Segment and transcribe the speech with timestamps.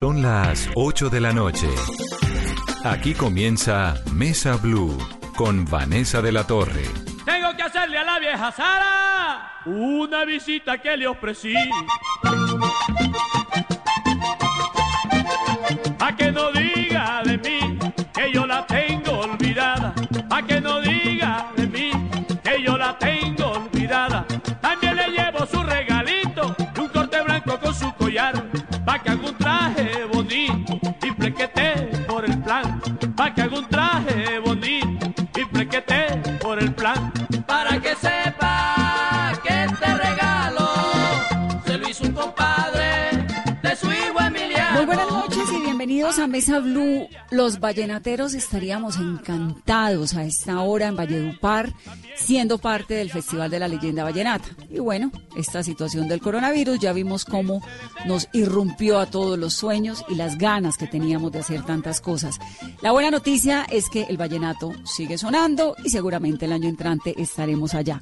[0.00, 1.66] Son las 8 de la noche.
[2.84, 4.96] Aquí comienza Mesa Blue
[5.36, 6.84] con Vanessa de la Torre.
[7.24, 11.52] Tengo que hacerle a la vieja Sara una visita que le ofrecí.
[15.98, 17.78] A que no diga de mí
[18.14, 19.92] que yo la tengo olvidada.
[20.30, 21.50] A que no diga
[46.38, 47.08] Mesa Blue.
[47.32, 51.74] Los vallenateros estaríamos encantados a esta hora en Valledupar,
[52.18, 54.48] siendo parte del Festival de la Leyenda Vallenata.
[54.70, 57.62] Y bueno, esta situación del coronavirus ya vimos cómo
[58.06, 62.38] nos irrumpió a todos los sueños y las ganas que teníamos de hacer tantas cosas.
[62.82, 67.74] La buena noticia es que el vallenato sigue sonando y seguramente el año entrante estaremos
[67.74, 68.00] allá.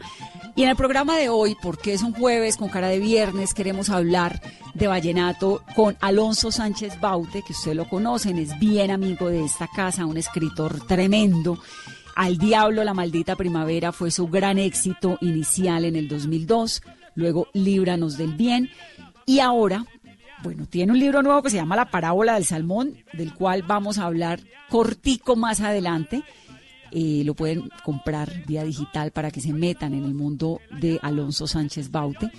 [0.55, 3.91] Y en el programa de hoy, porque es un jueves con cara de viernes, queremos
[3.91, 4.41] hablar
[4.73, 9.69] de vallenato con Alonso Sánchez Baute, que ustedes lo conocen, es bien amigo de esta
[9.69, 11.59] casa, un escritor tremendo.
[12.17, 16.83] Al Diablo, la maldita primavera fue su gran éxito inicial en el 2002,
[17.15, 18.71] luego Líbranos del Bien
[19.27, 19.85] y ahora,
[20.43, 23.99] bueno, tiene un libro nuevo que se llama La parábola del salmón, del cual vamos
[23.99, 26.23] a hablar cortico más adelante.
[26.91, 31.47] Eh, lo pueden comprar vía digital para que se metan en el mundo de Alonso
[31.47, 32.31] Sánchez Baute.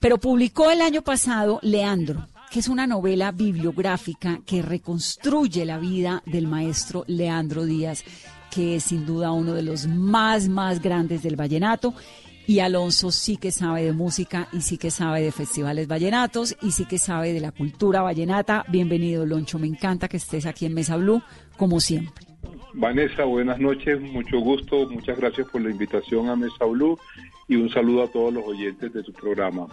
[0.00, 6.20] Pero publicó el año pasado Leandro, que es una novela bibliográfica que reconstruye la vida
[6.26, 8.02] del maestro Leandro Díaz,
[8.50, 11.94] que es sin duda uno de los más, más grandes del vallenato.
[12.46, 16.72] Y Alonso sí que sabe de música y sí que sabe de festivales vallenatos y
[16.72, 18.64] sí que sabe de la cultura vallenata.
[18.68, 19.58] Bienvenido, Loncho.
[19.58, 21.22] Me encanta que estés aquí en Mesa Blue,
[21.56, 22.26] como siempre.
[22.74, 26.98] Vanessa, buenas noches, mucho gusto, muchas gracias por la invitación a Mesa Blue
[27.48, 29.66] y un saludo a todos los oyentes de tu programa.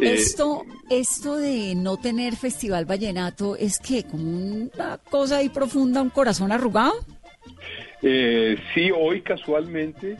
[0.00, 6.02] Eh, esto, esto de no tener festival vallenato es que como una cosa ahí profunda,
[6.02, 6.94] un corazón arrugado.
[8.08, 10.16] Eh, sí, hoy casualmente,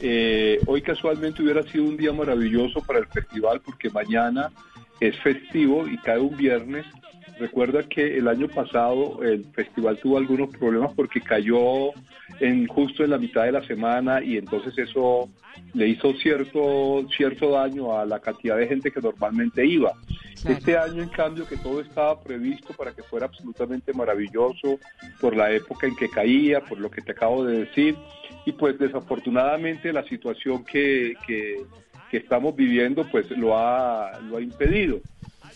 [0.00, 4.50] eh, hoy casualmente hubiera sido un día maravilloso para el festival porque mañana
[5.00, 6.86] es festivo y cae un viernes.
[7.38, 11.90] Recuerda que el año pasado el festival tuvo algunos problemas porque cayó
[12.40, 15.28] en justo en la mitad de la semana y entonces eso
[15.74, 19.92] le hizo cierto cierto daño a la cantidad de gente que normalmente iba.
[20.48, 24.78] Este año, en cambio, que todo estaba previsto para que fuera absolutamente maravilloso
[25.20, 27.96] por la época en que caía, por lo que te acabo de decir,
[28.44, 31.64] y pues desafortunadamente la situación que, que,
[32.10, 35.00] que estamos viviendo pues lo ha, lo ha impedido.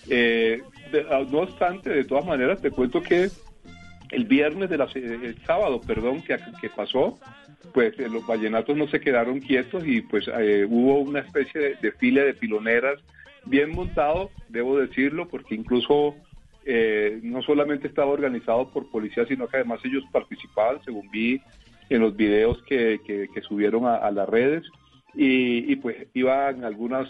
[0.09, 3.31] Eh, de, no obstante, de todas maneras, te cuento que
[4.11, 7.19] el viernes de la, el sábado, perdón, que, que pasó,
[7.73, 11.75] pues eh, los vallenatos no se quedaron quietos y pues eh, hubo una especie de
[11.81, 13.01] desfile de piloneras
[13.47, 16.15] bien montado, debo decirlo, porque incluso
[16.65, 21.41] eh, no solamente estaba organizado por policía, sino que además ellos participaban, según vi
[21.89, 24.65] en los videos que, que, que subieron a, las redes,
[25.13, 27.09] y pues iban algunas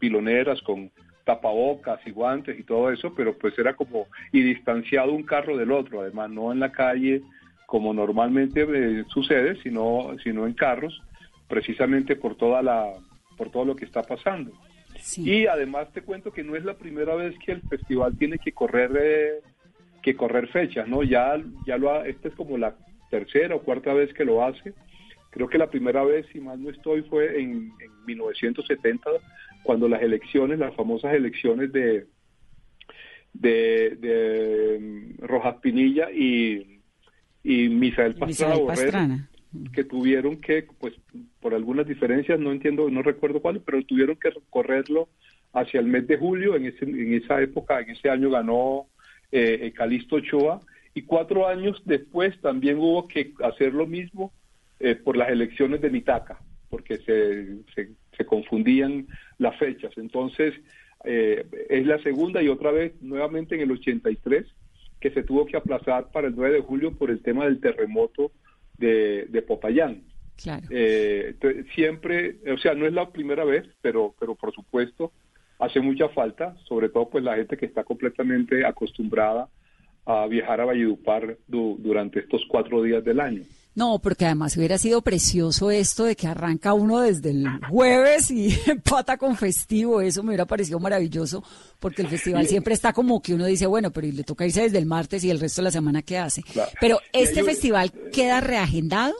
[0.00, 0.90] piloneras con
[1.28, 5.72] tapabocas y guantes y todo eso, pero pues era como y distanciado un carro del
[5.72, 7.20] otro, además no en la calle
[7.66, 11.02] como normalmente eh, sucede, sino sino en carros,
[11.46, 12.94] precisamente por toda la
[13.36, 14.52] por todo lo que está pasando.
[15.00, 15.30] Sí.
[15.30, 18.52] Y además te cuento que no es la primera vez que el festival tiene que
[18.52, 19.40] correr eh,
[20.02, 21.02] que correr fechas, ¿no?
[21.02, 22.74] Ya ya lo ha, esta es como la
[23.10, 24.72] tercera o cuarta vez que lo hace.
[25.28, 29.10] Creo que la primera vez, si mal no estoy, fue en, en 1970
[29.62, 32.06] cuando las elecciones, las famosas elecciones de,
[33.32, 36.80] de, de Rojas Pinilla y,
[37.42, 39.28] y Misael Pastrana, Misael Pastrana.
[39.52, 40.94] Borrero, que tuvieron que, pues
[41.40, 45.08] por algunas diferencias, no entiendo, no recuerdo cuáles, pero tuvieron que correrlo
[45.52, 48.86] hacia el mes de julio, en, ese, en esa época, en ese año ganó
[49.32, 50.60] eh, Calixto Ochoa,
[50.94, 54.32] y cuatro años después también hubo que hacer lo mismo
[54.80, 59.06] eh, por las elecciones de Mitaca, porque se, se, se confundían
[59.38, 59.92] las fechas.
[59.96, 60.54] Entonces,
[61.04, 64.44] eh, es la segunda y otra vez nuevamente en el 83
[65.00, 68.32] que se tuvo que aplazar para el 9 de julio por el tema del terremoto
[68.76, 70.02] de, de Popayán.
[70.36, 70.66] Claro.
[70.70, 71.34] Eh,
[71.74, 75.12] siempre, o sea, no es la primera vez, pero, pero por supuesto
[75.58, 79.48] hace mucha falta, sobre todo pues la gente que está completamente acostumbrada
[80.04, 83.42] a viajar a Valledupar du, durante estos cuatro días del año.
[83.74, 88.48] No, porque además hubiera sido precioso esto de que arranca uno desde el jueves y
[88.70, 90.00] empata con festivo.
[90.00, 91.44] Eso me hubiera parecido maravilloso,
[91.78, 94.78] porque el festival siempre está como que uno dice, bueno, pero le toca irse desde
[94.78, 96.42] el martes y el resto de la semana qué hace.
[96.80, 99.14] Pero este festival queda reagendado.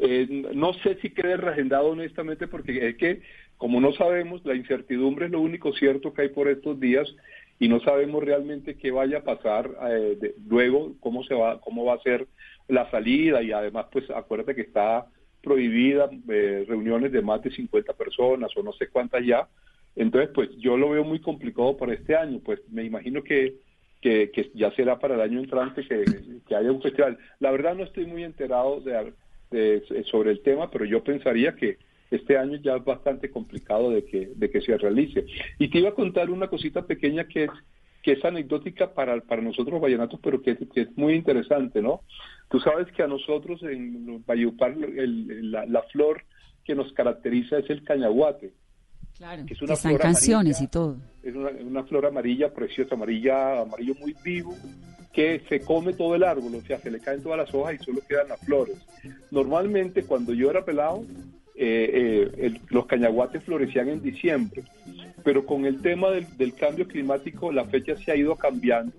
[0.00, 3.22] Eh, no sé si quede reagendado honestamente, porque es que
[3.62, 7.06] como no sabemos, la incertidumbre es lo único cierto que hay por estos días
[7.58, 11.94] y no sabemos realmente qué vaya a pasar eh, luego, cómo se va, cómo va
[11.94, 12.26] a ser
[12.68, 15.06] la salida y además pues acuérdate que está
[15.42, 19.48] prohibida eh, reuniones de más de 50 personas o no sé cuántas ya.
[19.94, 23.56] Entonces pues yo lo veo muy complicado para este año, pues me imagino que,
[24.00, 26.04] que, ya será para el año entrante que,
[26.46, 27.18] que, haya un festival.
[27.40, 29.12] La verdad no estoy muy enterado de,
[29.50, 31.78] de, sobre el tema, pero yo pensaría que
[32.12, 35.24] este año ya es bastante complicado de que, de que se realice.
[35.58, 37.50] Y te iba a contar una cosita pequeña que es
[38.02, 42.00] que es anecdótica para, para nosotros vallenatos, pero que, es muy interesante, ¿no?
[42.50, 46.24] Tú sabes que a nosotros en Valledupar la, la, flor
[46.64, 48.52] que nos caracteriza es el cañaguate.
[49.16, 50.96] Claro, que es una flor canciones y todo.
[51.22, 54.56] Es una, flor amarilla, preciosa, amarilla, amarillo muy vivo,
[55.12, 57.84] que se come todo el árbol, o sea, se le caen todas las hojas y
[57.84, 58.76] solo quedan las flores.
[59.30, 61.04] Normalmente cuando yo era pelado,
[61.54, 64.64] eh, eh, los cañaguates florecían en diciembre
[65.22, 68.92] pero con el tema del, cambio climático la fecha se ha ido cambiando.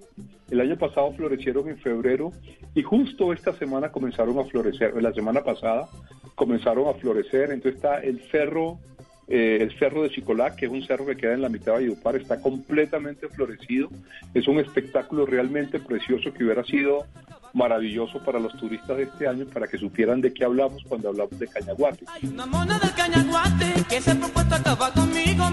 [0.50, 2.32] El año pasado florecieron en febrero
[2.76, 5.88] y justo esta semana comenzaron a florecer, la semana pasada
[6.36, 8.80] comenzaron a florecer, entonces está el cerro,
[9.28, 11.72] eh, el cerro de Chicolá, que es un cerro que queda en la mitad de
[11.72, 13.90] Valledupar, está completamente florecido,
[14.34, 17.06] es un espectáculo realmente precioso que hubiera sido
[17.54, 21.38] maravilloso para los turistas de este año para que supieran de qué hablamos cuando hablamos
[21.38, 22.06] de Cañaguate.
[22.08, 25.46] Hay una mona del Cañaguate que se ha propuesto acabar conmigo,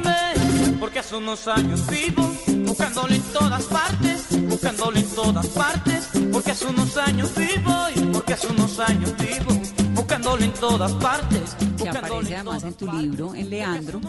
[0.81, 2.23] porque hace unos años vivo
[2.67, 8.33] buscándole en todas partes, buscándole en todas partes, porque hace unos años vivo y porque
[8.33, 9.61] hace unos años vivo
[9.95, 11.57] buscándole en todas partes.
[11.77, 14.01] Que aparece además en tu libro, en Leandro,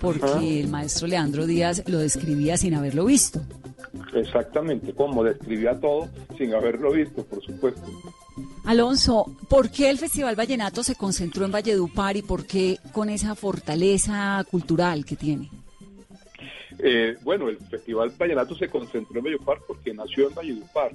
[0.00, 3.40] porque el maestro Leandro Díaz lo describía sin haberlo visto.
[4.14, 7.82] Exactamente, como describía todo sin haberlo visto, por supuesto.
[8.64, 13.34] Alonso, ¿por qué el Festival Vallenato se concentró en Valledupar y por qué con esa
[13.34, 15.50] fortaleza cultural que tiene?
[16.78, 20.92] Eh, bueno, el Festival Vallenato se concentró en Valledupar porque nació en Valledupar.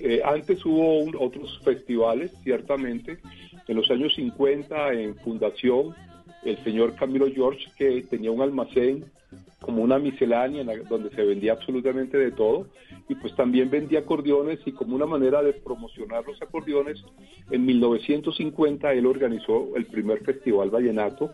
[0.00, 3.18] Eh, antes hubo otros festivales, ciertamente.
[3.66, 5.94] En los años 50, en Fundación,
[6.44, 9.04] el señor Camilo George, que tenía un almacén
[9.60, 12.68] como una miscelánea donde se vendía absolutamente de todo
[13.08, 17.02] y pues también vendía acordeones y como una manera de promocionar los acordeones
[17.50, 21.32] en 1950 él organizó el primer festival vallenato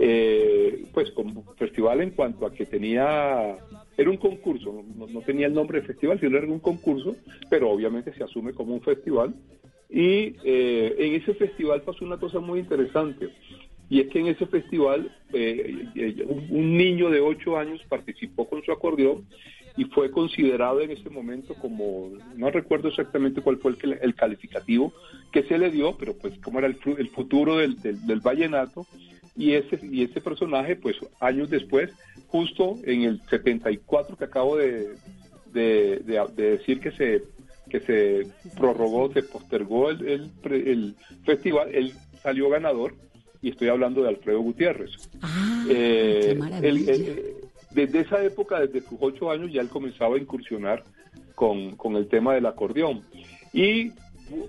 [0.00, 3.58] eh, pues como festival en cuanto a que tenía
[3.96, 7.16] era un concurso no, tenía el nombre de festival sino era un concurso
[7.50, 9.34] pero obviamente se asume como un festival
[9.90, 13.28] y eh, en ese festival pasó una cosa muy interesante
[13.90, 18.62] y es que en ese festival eh, eh, un, niño de 8 años participó con
[18.62, 19.26] su acordeón
[19.76, 24.92] y fue considerado en ese momento como, no recuerdo exactamente cuál fue el, calificativo
[25.32, 28.86] que se le dio, pero pues como era el, el futuro del, del, vallenato,
[29.36, 31.92] y ese, y ese personaje pues años después,
[32.26, 34.96] justo en el 74 que acabo de,
[35.52, 37.22] decir que se
[37.70, 38.26] que se
[38.56, 40.94] prorrogó, se postergó el, el, el
[41.24, 41.92] festival, él
[42.22, 42.94] salió ganador
[43.40, 44.90] y estoy hablando de Alfredo Gutiérrez.
[45.22, 46.38] Ah, eh,
[47.70, 50.84] desde esa época, desde sus ocho años, ya él comenzaba a incursionar
[51.34, 53.02] con, el tema del acordeón.
[53.52, 53.92] Y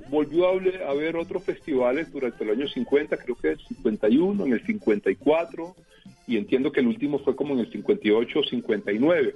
[0.10, 4.66] volvió a, haber otros festivales durante el año 50, creo que el 51, en el
[4.66, 5.76] 54,
[6.28, 9.36] y entiendo que el último fue como en el 58 o 59.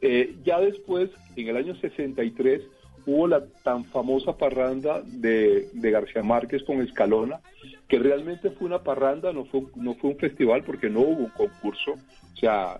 [0.00, 2.62] Eh, ya después, en el año 63,
[3.06, 7.40] hubo la tan famosa parranda de, de García Márquez con Escalona,
[7.88, 11.30] que realmente fue una parranda, no fue, no fue un festival porque no hubo un
[11.30, 12.78] concurso, o sea,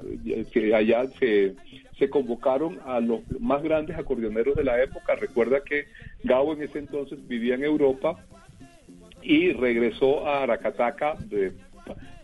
[0.52, 1.54] que allá se,
[1.98, 5.86] se convocaron a los más grandes acordeoneros de la época, recuerda que
[6.22, 8.22] Gabo en ese entonces vivía en Europa
[9.22, 11.16] y regresó a Aracataca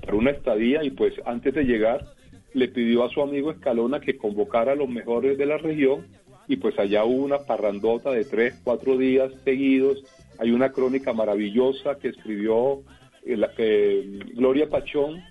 [0.02, 2.04] para una estadía y pues antes de llegar
[2.52, 6.06] le pidió a su amigo Escalona que convocara a los mejores de la región
[6.46, 10.04] y pues allá hubo una parrandota de tres, cuatro días seguidos
[10.38, 12.82] hay una crónica maravillosa que escribió
[13.24, 15.22] eh, eh, Gloria Pachón,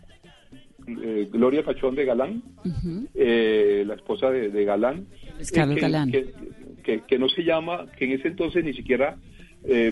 [0.88, 2.44] eh, Gloria Pachón de Galán,
[3.14, 5.08] la esposa de, Galán,
[5.38, 6.12] que, Galán.
[6.12, 9.18] Que, no se llama, que en ese entonces ni siquiera,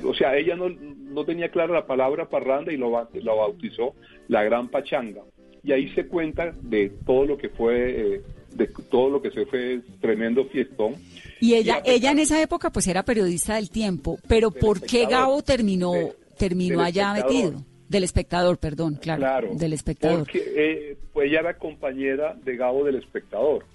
[0.04, 3.96] o sea, ella no, no, tenía clara la palabra parranda y lo, bautizó
[4.28, 5.22] la Gran Pachanga.
[5.64, 8.22] Y ahí se cuenta de todo lo que fue
[8.54, 10.96] de todo lo que se fue tremendo fiestón.
[11.40, 15.42] Y ella, ella en esa época pues era periodista del tiempo, pero ¿por qué Gabo
[15.42, 15.94] terminó,
[16.38, 17.64] terminó allá metido?
[17.90, 20.20] Del espectador, perdón, claro, del espectador.
[20.20, 23.66] Porque eh, pues ella era compañera de Gabo del espectador.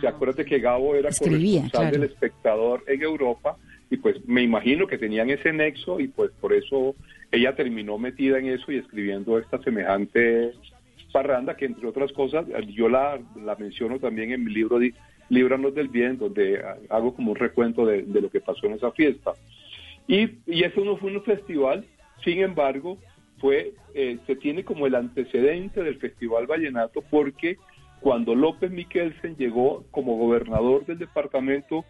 [0.00, 0.10] Se ah.
[0.10, 3.56] acuérdate que Gabo era corresponsal del espectador en Europa
[3.90, 6.96] y pues me imagino que tenían ese nexo y pues por eso
[7.30, 10.52] ella terminó metida en eso y escribiendo esta semejante
[11.16, 14.78] parranda que entre otras cosas yo la, la menciono también en mi libro
[15.30, 19.32] Líbranos del Bien donde hago como un recuento de, lo que pasó en esa fiesta.
[20.06, 21.86] Y, y eso no fue un festival
[22.22, 22.98] sin embargo
[23.38, 27.56] fue eh, se tiene como el antecedente del Festival Vallenato porque
[28.00, 31.86] cuando López Miquelsen llegó como gobernador del departamento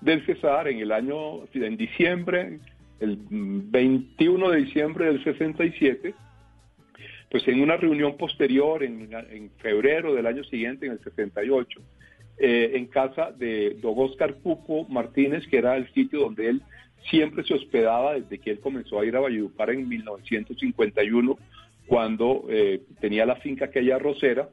[0.00, 2.60] del Cesar en el año, en diciembre,
[3.00, 6.14] el 21 de diciembre del 67,
[7.30, 11.80] pues en una reunión posterior, en, febrero del año siguiente, en el 68,
[12.38, 16.62] eh, en casa de don Oscar Pupo Martínez, que era el sitio donde él
[17.10, 21.38] siempre se hospedaba desde que él comenzó a ir a Valledupar en 1951,
[21.86, 24.48] cuando eh, tenía la finca aquella rosera.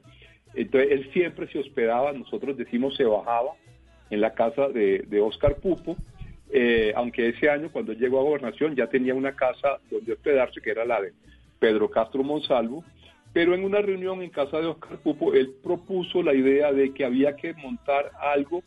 [0.54, 3.52] Entonces él siempre se hospedaba, nosotros decimos se bajaba
[4.10, 5.98] en la casa de, de Oscar Pupo,
[6.52, 10.72] eh, aunque ese año cuando llegó a gobernación ya tenía una casa donde hospedarse, que
[10.72, 11.14] era la de
[11.66, 12.84] Pedro Castro Monsalvo,
[13.34, 17.04] pero en una reunión en casa de Oscar Pupo, él propuso la idea de que
[17.04, 18.62] había que montar algo,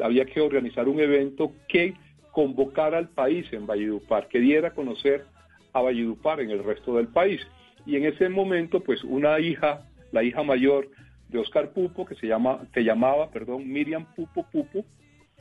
[0.00, 1.94] había que organizar un evento que
[2.32, 5.26] convocara al país en Valledupar, que diera a conocer
[5.72, 7.40] a Valledupar en el resto del país.
[7.86, 10.88] Y en ese momento, pues una hija, la hija mayor
[11.28, 14.84] de Oscar Pupo, que se, llama, se llamaba, perdón, Miriam Pupo Pupo,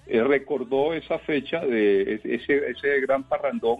[0.06, 3.80] eh, recordó esa fecha de ese, ese gran parrandón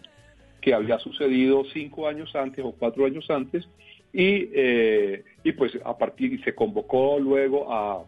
[0.68, 3.66] que había sucedido cinco años antes o cuatro años antes
[4.12, 8.04] y, eh, y pues a partir se convocó luego a,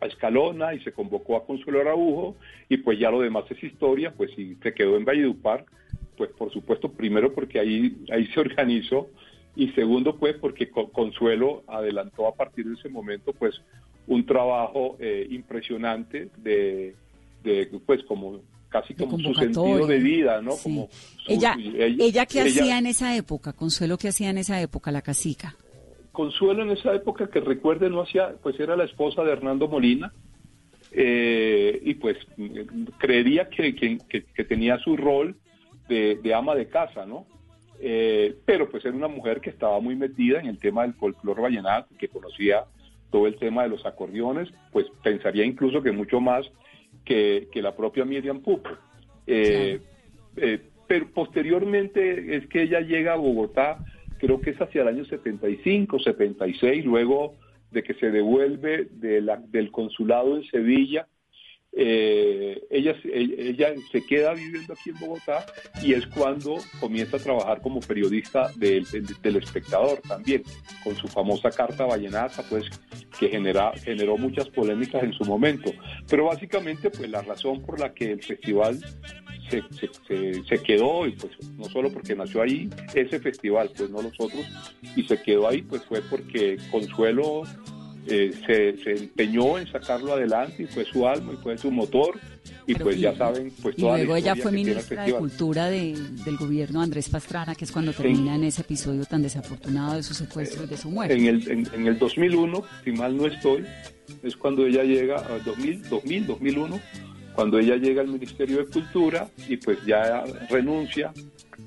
[0.00, 2.36] a, Escalona y se convocó a Consuelo Araujo
[2.68, 5.64] y pues ya lo demás es historia, pues si se quedó en Valledupar,
[6.16, 9.08] pues por supuesto primero porque ahí, ahí se organizó
[9.56, 13.60] y segundo pues porque Consuelo adelantó a partir de ese momento pues
[14.06, 16.94] un trabajo eh, impresionante de,
[17.42, 18.40] de, pues como
[18.72, 20.56] casi como su sentido de vida, ¿no?
[20.56, 20.88] Como
[21.28, 25.54] ella, ella, qué hacía en esa época, Consuelo qué hacía en esa época, la casica.
[26.10, 30.12] Consuelo en esa época que recuerde no hacía, pues era la esposa de Hernando Molina
[30.90, 32.16] eh, y pues
[32.98, 35.36] creería que, que, tenía su rol
[35.88, 37.26] de, de ama de casa, ¿no?
[37.80, 41.42] Eh, pero pues era una mujer que estaba muy metida en el tema del folclore
[41.42, 42.64] vallenato, que conocía
[43.10, 46.50] todo el tema de los acordeones, pues pensaría incluso que mucho más
[47.04, 48.70] que, la propia Miriam Pupo.
[49.26, 49.80] Eh,
[50.36, 53.78] eh, pero posteriormente es que ella llega a Bogotá,
[54.18, 57.34] creo que es hacia el año 75, 76, luego
[57.70, 61.06] de que se devuelve de la, del consulado en Sevilla
[61.74, 65.46] eh, ella, ella se queda viviendo aquí en Bogotá
[65.82, 68.86] y es cuando comienza a trabajar como periodista del,
[69.36, 70.42] espectador también,
[70.84, 72.66] con su famosa carta vallenata, pues
[73.18, 75.72] que genera, generó muchas polémicas en su momento.
[76.08, 78.78] Pero básicamente, pues la razón por la que el festival
[79.48, 79.62] se,
[80.06, 84.14] se, se, quedó, y pues no solo porque nació ahí ese festival, pues no los
[84.18, 84.46] otros,
[84.96, 87.42] y se quedó ahí, pues fue porque Consuelo
[88.06, 88.32] eh,
[88.82, 92.18] se, empeñó en sacarlo adelante y fue su alma y fue su motor.
[92.66, 97.08] Y pues ya saben pues y luego ella fue ministra de cultura del gobierno Andrés
[97.08, 100.76] Pastrana que es cuando termina en, ese episodio tan desafortunado de su secuestro y de
[100.76, 101.14] su muerte.
[101.14, 103.64] En el, en, el 2001 si mal no estoy
[104.22, 106.80] es cuando ella llega a 2000 2000 2001
[107.34, 111.12] cuando ella llega al Ministerio de Cultura y pues ya renuncia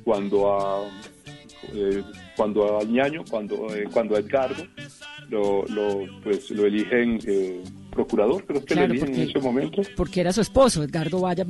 [0.04, 0.89] cuando a
[1.74, 2.04] eh,
[2.36, 4.65] cuando a Ñaño cuando eh, cuando a Edgardo
[5.29, 9.82] lo, lo, pues, lo eligen eh, procurador, creo que lo eligen en ese momento.
[9.96, 11.46] Porque era su esposo, Edgardo Vaya,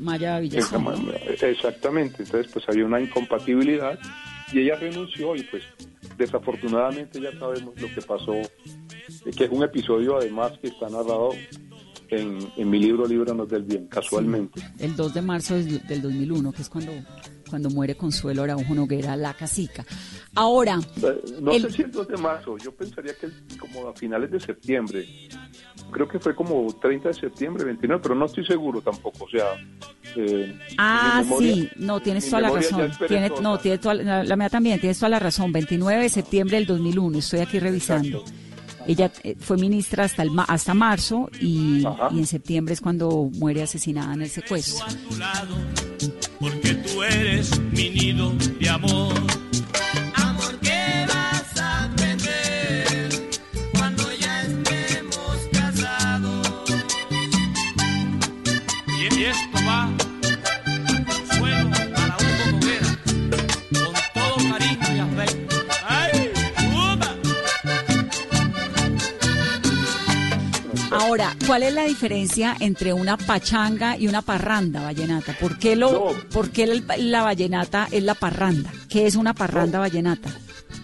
[0.00, 1.10] Maya Villazón.
[1.40, 3.98] Exactamente, entonces pues había una incompatibilidad
[4.52, 5.62] y ella renunció y pues
[6.16, 11.30] desafortunadamente ya sabemos lo que pasó, eh, que es un episodio además que está narrado
[12.10, 14.60] en, en mi libro Líbranos del Bien, casualmente.
[14.78, 16.92] el 2 de marzo del 2001, que es cuando
[17.48, 19.84] cuando muere Consuelo Araujo Noguera, la casica.
[20.34, 20.78] Ahora...
[21.40, 23.28] No sé si el 2 de marzo, yo pensaría que
[23.58, 25.06] como a finales de septiembre.
[25.90, 29.46] Creo que fue como 30 de septiembre, 29, pero no estoy seguro tampoco, o sea...
[30.16, 32.90] Eh, ah, sí, no, tienes toda la razón.
[33.42, 35.52] no, tienes toda, la, mía también, tienes toda la razón.
[35.52, 38.24] 29 de septiembre del 2001, estoy aquí revisando.
[38.88, 43.62] Ella eh, fue ministra hasta, el, hasta marzo y, y, en septiembre es cuando muere
[43.62, 44.84] asesinada en el secuestro
[46.40, 49.47] porque tú eres mi nido de amor.
[71.08, 75.34] Ahora, ¿cuál es la diferencia entre una pachanga y una parranda vallenata?
[75.40, 76.28] ¿Por qué, lo, No.
[76.30, 78.70] ¿por qué la, la vallenata es la parranda?
[78.90, 80.28] ¿Qué es una parranda vallenata?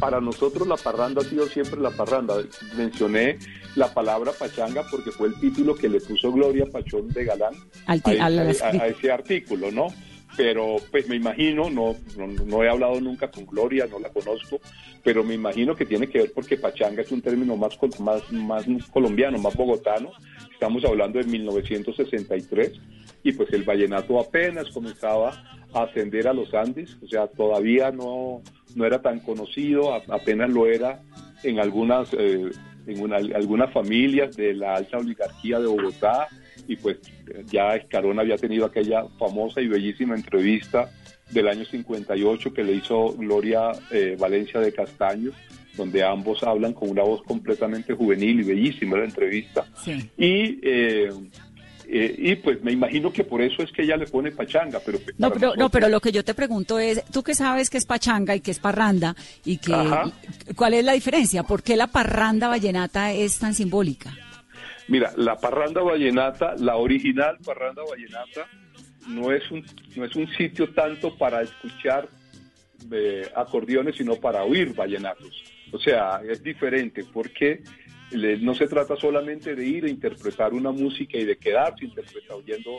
[0.01, 2.37] Para nosotros la parranda ha sido siempre la parranda.
[2.75, 3.39] Mencioné
[3.77, 7.53] la palabra pachanga porque fue el título que le puso Gloria Pachón de Galán
[7.85, 9.89] Al a ese artículo, ¿no?
[10.37, 14.61] Pero pues me imagino, no, no, no he hablado nunca con Gloria, no la conozco,
[15.05, 18.65] pero me imagino que tiene que ver porque pachanga es un término más, más, más
[18.93, 20.11] colombiano, más bogotano.
[20.53, 22.73] Estamos hablando de 1963
[23.23, 25.31] y pues el vallenato apenas comenzaba
[25.73, 28.43] a ascender a los Andes, o sea, todavía no,
[28.75, 31.01] no era tan conocido, apenas lo era
[31.43, 32.51] en algunas, eh,
[32.87, 36.29] en una- algunas familias de la alta oligarquía de Bogotá
[36.69, 36.99] y pues
[37.51, 40.91] ya Escarón había tenido aquella famosa y bellísima entrevista
[41.31, 45.33] del año 58 que le hizo Gloria eh, Valencia de Castaño,
[45.77, 49.65] donde ambos hablan con una voz completamente juvenil y bellísima la entrevista.
[49.83, 50.11] Sí.
[50.17, 51.11] Y, eh,
[51.87, 54.99] eh, y pues me imagino que por eso es que ella le pone pachanga, pero
[54.99, 57.79] pues, No, pero, no, pero lo que yo te pregunto es, tú que sabes que
[57.79, 60.11] es pachanga y que es parranda, y que, Ajá.
[60.57, 61.43] ¿cuál es la diferencia?
[61.43, 64.17] ¿Por qué la parranda vallenata es tan simbólica?
[64.89, 68.47] Mira, la parranda vallenata, la original parranda vallenata,
[69.09, 69.65] no es un,
[69.97, 72.09] no es un sitio tanto para escuchar
[72.93, 75.43] eh, acordeones, sino para oír vallenatos.
[75.73, 77.63] O sea, es diferente porque
[78.11, 82.35] le- no se trata solamente de ir a interpretar una música y de quedarse interpreta-
[82.35, 82.73] oyendo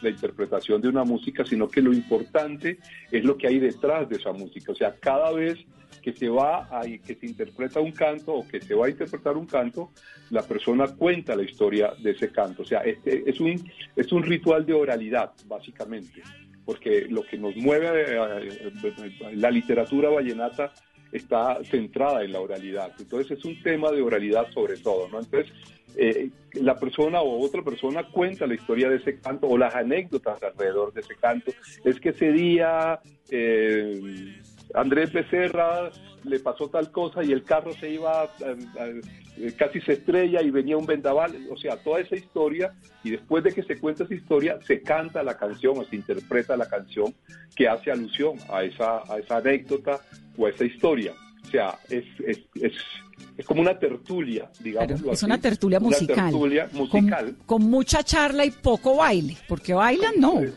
[0.00, 2.78] la interpretación de una música, sino que lo importante
[3.10, 4.72] es lo que hay detrás de esa música.
[4.72, 5.58] O sea, cada vez
[6.00, 9.36] que se va a, que se interpreta un canto o que se va a interpretar
[9.36, 9.90] un canto,
[10.30, 12.62] la persona cuenta la historia de ese canto.
[12.62, 16.22] O sea, este es un, es un ritual de oralidad, básicamente,
[16.64, 20.72] porque lo que nos mueve eh, eh, la literatura vallenata
[21.12, 22.92] está centrada en la oralidad.
[22.98, 25.18] Entonces es un tema de oralidad sobre todo, ¿no?
[25.18, 25.52] Entonces
[25.96, 30.40] eh, la persona o otra persona cuenta la historia de ese canto o las anécdotas
[30.42, 31.52] alrededor de ese canto.
[31.84, 33.00] Es que ese día
[34.74, 35.90] Andrés Becerra
[36.24, 39.00] le pasó tal cosa y el carro se iba, eh,
[39.38, 43.42] eh, casi se estrella y venía un vendaval, o sea, toda esa historia y después
[43.42, 47.14] de que se cuenta esa historia se canta la canción o se interpreta la canción
[47.56, 50.00] que hace alusión a esa, a esa anécdota
[50.36, 51.12] o a esa historia.
[51.46, 52.72] O sea, es, es, es,
[53.38, 54.92] es como una tertulia, digamos.
[55.00, 56.16] Claro, es una tertulia musical.
[56.18, 57.36] Una tertulia Con, musical.
[57.46, 60.42] con mucha charla y poco baile, porque bailan no.
[60.42, 60.52] Eh,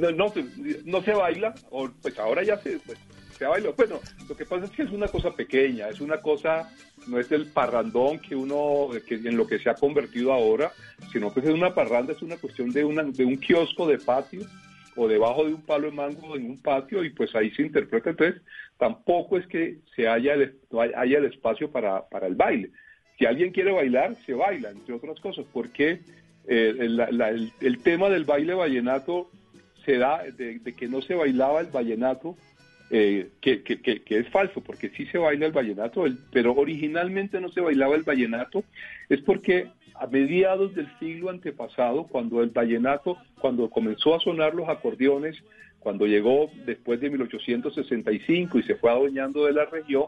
[0.00, 0.44] No, no, se-
[0.86, 2.98] no se baila, o, pues ahora ya se, pues,
[3.38, 3.70] se baila.
[3.76, 6.70] Bueno, lo que pasa es que es una cosa pequeña, es una cosa,
[7.06, 10.72] no es el parrandón que uno, que en lo que se ha convertido ahora,
[11.12, 14.42] sino que es una parranda, es una cuestión de, una, de un kiosco de patio
[14.96, 18.10] o debajo de un palo de mango en un patio y pues ahí se interpreta.
[18.10, 18.42] Entonces,
[18.78, 20.58] tampoco es que se haya el,
[20.96, 22.70] haya el espacio para, para el baile.
[23.18, 26.00] Si alguien quiere bailar, se baila, entre otras cosas, porque
[26.48, 29.30] eh, el, la- el- el tema del baile vallenato
[29.84, 32.36] se da de, de que no se bailaba el vallenato,
[32.90, 36.54] eh, que, que- que- que es falso, porque sí se baila el vallenato, el- pero
[36.54, 38.64] originalmente no se bailaba el vallenato,
[39.08, 44.68] es porque a mediados del siglo antepasado, cuando el vallenato, cuando comenzó a sonar los
[44.68, 45.36] acordeones,
[45.80, 50.06] cuando llegó después de 1865 y se fue adueñando de la región,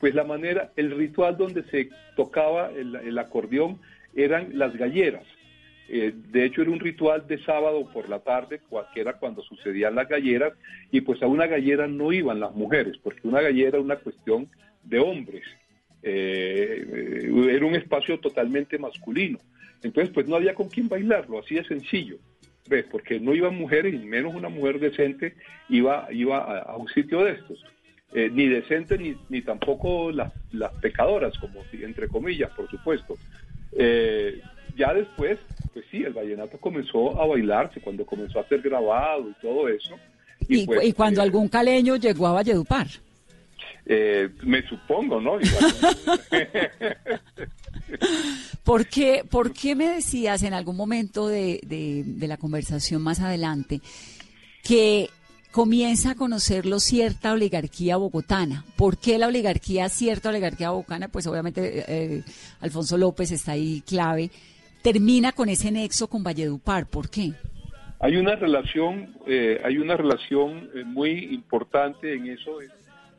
[0.00, 3.78] pues la manera, el ritual donde se tocaba el, el acordeón
[4.14, 5.24] eran las galleras.
[5.90, 9.42] Eh, de hecho, era un ritual de sábado por la tarde, cua- que era cuando
[9.42, 10.52] sucedían las galleras,
[10.92, 14.48] y pues a una gallera no iban las mujeres, porque una gallera era una cuestión
[14.84, 15.42] de hombres.
[16.02, 19.38] Eh, eh, era un espacio totalmente masculino.
[19.82, 22.18] Entonces, pues no había con quién bailarlo, así de sencillo.
[22.68, 22.84] ¿Ves?
[22.90, 25.34] Porque no iban mujeres, y menos una mujer decente
[25.70, 27.64] iba, iba a, un sitio de estos.
[28.12, 33.18] Ni decente ni, ni tampoco las, las pecadoras, como entre comillas, por supuesto.
[34.76, 35.38] Ya después,
[35.90, 39.94] sí, el vallenato comenzó a bailarse cuando comenzó a ser grabado y todo eso.
[40.48, 42.86] Y, pues, y cuando eh, algún caleño llegó a Valledupar.
[43.86, 45.40] eh, me supongo, ¿no?
[45.40, 45.74] Igual-
[48.64, 53.20] ¿Por qué, por qué me decías en algún momento de, de- de la conversación más
[53.20, 53.80] adelante
[54.62, 55.08] que
[55.50, 58.64] comienza a conocerlo cierta oligarquía bogotana?
[58.76, 61.08] ¿Por qué la oligarquía, cierta oligarquía bogotana?
[61.08, 62.22] Pues obviamente eh,
[62.60, 64.30] Alfonso López está ahí clave.
[64.82, 66.86] Termina con ese nexo con Valledupar.
[66.86, 67.32] ¿Por qué?
[68.00, 72.58] Hay una relación, eh, hay una relación eh, muy importante en eso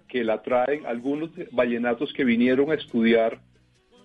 [0.07, 3.41] que la traen algunos vallenatos que vinieron a estudiar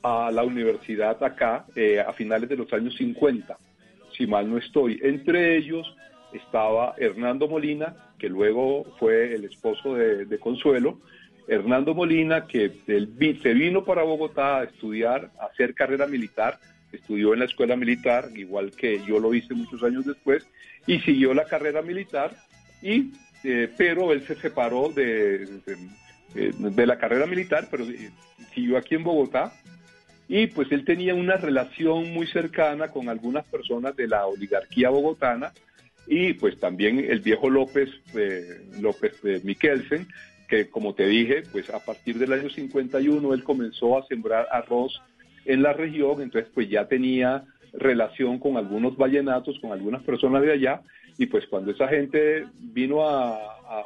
[0.02, 3.56] a la universidad acá eh, a finales de los años 50.
[4.16, 5.00] si mal no estoy.
[5.02, 5.86] Entre ellos
[6.32, 11.00] estaba Hernando Molina, que luego fue el esposo de, Consuelo.
[11.48, 16.58] Hernando Molina, que se vino para Bogotá a estudiar, a hacer carrera militar,
[16.96, 20.46] estudió en la escuela militar, igual que yo lo hice muchos años después,
[20.86, 22.36] y siguió la carrera militar,
[22.82, 23.12] y,
[23.44, 25.46] eh, pero él se separó de,
[26.34, 28.10] de, la carrera militar, pero eh,
[28.54, 29.52] siguió aquí en Bogotá,
[30.28, 35.52] y pues él tenía una relación muy cercana con algunas personas de la oligarquía bogotana,
[36.06, 40.06] y pues también el viejo López, eh, López Miquelsen,
[40.48, 45.00] que como te dije, pues a partir del año 51 él comenzó a sembrar arroz
[45.44, 50.52] en la región, entonces pues ya tenía relación con algunos vallenatos, con algunas personas de
[50.52, 50.82] allá,
[51.18, 53.36] y pues cuando esa gente vino a,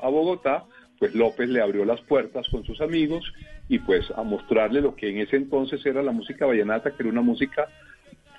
[0.03, 0.65] a, Bogotá,
[0.99, 3.25] pues López le abrió las puertas con sus amigos
[3.69, 7.11] y pues a mostrarle lo que en ese entonces era la música vallenata, que era
[7.11, 7.69] una música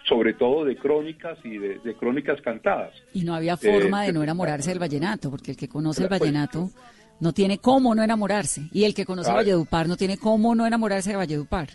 [0.08, 2.92] sobre todo de crónicas y de, crónicas cantadas.
[3.14, 6.72] Y no había forma de no enamorarse del vallenato, porque el que conoce el vallenato
[7.20, 11.12] no tiene cómo no enamorarse, y el que conoce Valledupar no tiene cómo no enamorarse
[11.12, 11.70] de Valledupar.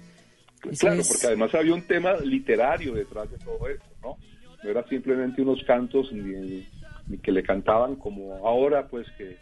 [0.79, 4.17] Claro, porque además había un tema literario detrás de todo esto, ¿no?
[4.63, 6.67] No era simplemente unos cantos ni,
[7.23, 9.37] que le cantaban como ahora, pues que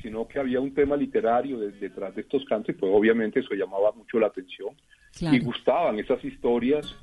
[0.00, 3.90] sino que había un tema literario detrás de estos cantos y pues obviamente eso llamaba
[3.90, 4.76] mucho la atención
[5.20, 6.94] y gustaban esas historias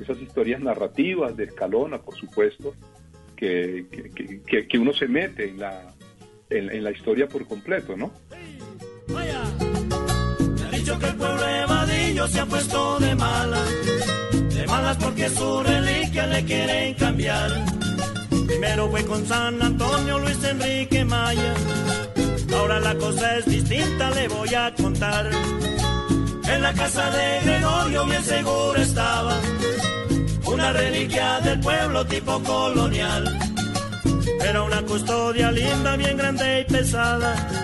[0.00, 2.74] esas historias narrativas de Escalona, por supuesto,
[3.36, 3.86] que,
[4.68, 5.94] que, uno se mete en la,
[6.50, 8.12] en, la historia por completo, ¿no?
[9.16, 9.63] Ha
[10.84, 13.68] dicho que el pueblo de Vadillo se ha puesto de malas,
[14.54, 17.50] de malas porque su reliquia le quieren cambiar.
[18.46, 21.54] Primero fue con San Antonio Luis Enrique Maya,
[22.54, 25.30] ahora la cosa es distinta, le voy a contar.
[26.52, 29.36] En la casa de Gregorio bien seguro estaba
[30.44, 33.38] una reliquia del pueblo tipo colonial.
[34.38, 37.63] Era una custodia linda, bien grande y pesada.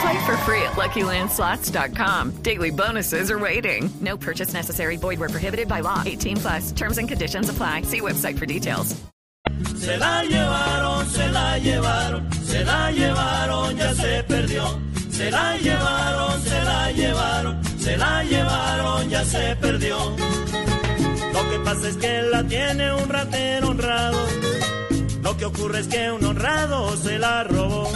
[0.00, 2.42] Play for free at LuckyLandSlots.com.
[2.42, 3.90] Daily bonuses are waiting.
[4.00, 4.96] No purchase necessary.
[4.96, 6.02] Void were prohibited by law.
[6.06, 6.72] 18 plus.
[6.72, 7.82] Terms and conditions apply.
[7.82, 8.94] See website for details.
[9.76, 14.64] Se la llevaron, se la llevaron, se la llevaron, ya se perdió.
[15.10, 19.96] Se la llevaron, se la llevaron, se la llevaron, ya se perdió.
[21.32, 24.18] Lo que pasa es que la tiene un ratero honrado
[25.22, 27.88] lo que ocurre es que un honrado se la robó.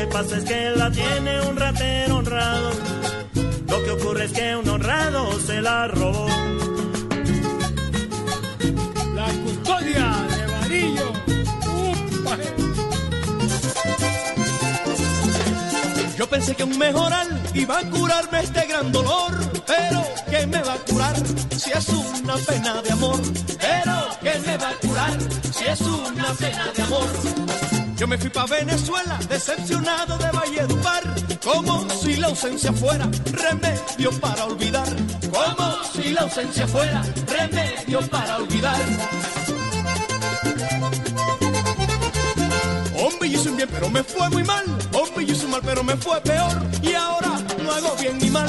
[0.00, 2.70] Lo que pasa es que la tiene un ratero honrado.
[3.68, 6.26] Lo que ocurre es que un honrado se la robó.
[9.14, 11.12] La custodia de Varillo.
[16.16, 19.32] Yo pensé que un mejoral iba a curarme este gran dolor,
[19.66, 21.16] pero ¿qué me va a curar
[21.54, 23.20] si es una pena de amor?
[23.60, 25.18] Pero ¿qué me va a curar
[25.52, 27.79] si es una pena de amor?
[28.00, 31.02] Yo me fui pa' Venezuela, decepcionado de Valledupar,
[31.44, 34.88] como si la ausencia fuera remedio para olvidar,
[35.30, 38.80] como si la ausencia fuera remedio para olvidar.
[42.96, 44.64] Hombre, hice un bien, pero me fue muy mal.
[44.94, 46.56] Hombre, hice un mal, pero me fue peor.
[46.80, 48.48] Y ahora no hago bien ni mal.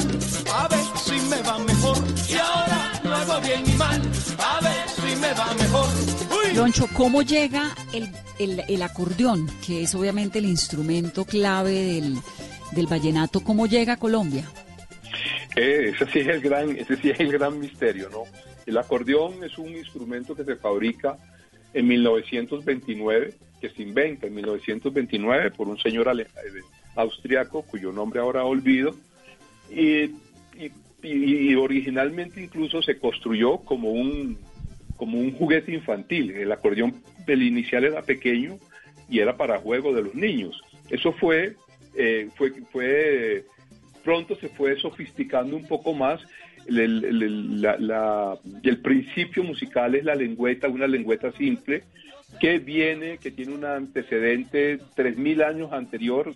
[0.50, 1.98] A ver si me va mejor.
[2.26, 4.00] Y ahora no hago bien ni mal.
[4.38, 6.21] A ver si me va mejor.
[6.52, 6.56] Uy.
[6.56, 12.16] Doncho, ¿cómo llega el, el, acordeón, que es obviamente el instrumento clave del,
[12.72, 13.40] del vallenato?
[13.40, 14.44] ¿Cómo llega a Colombia?
[15.56, 18.24] Eh, ese sí es el gran, ese sí es el gran misterio, ¿no?
[18.66, 21.16] El acordeón es un instrumento que se fabrica
[21.74, 26.26] en 1929 que se inventa en 1929 por un señor eh,
[26.96, 28.94] austriaco cuyo nombre ahora olvido
[29.70, 30.10] y,
[31.56, 34.38] originalmente incluso se construyó como un
[35.02, 36.30] como un juguete infantil.
[36.30, 38.60] El acordeón del inicial era pequeño
[39.08, 40.62] y era para juego de los niños.
[40.90, 41.56] Eso fue,
[41.96, 43.44] eh, fue, fue
[44.04, 46.20] pronto se fue sofisticando un poco más.
[46.68, 47.66] El,
[48.62, 51.82] el principio musical es la lengüeta, una lengüeta simple,
[52.38, 56.32] que viene, que tiene un antecedente 3.000 años anterior,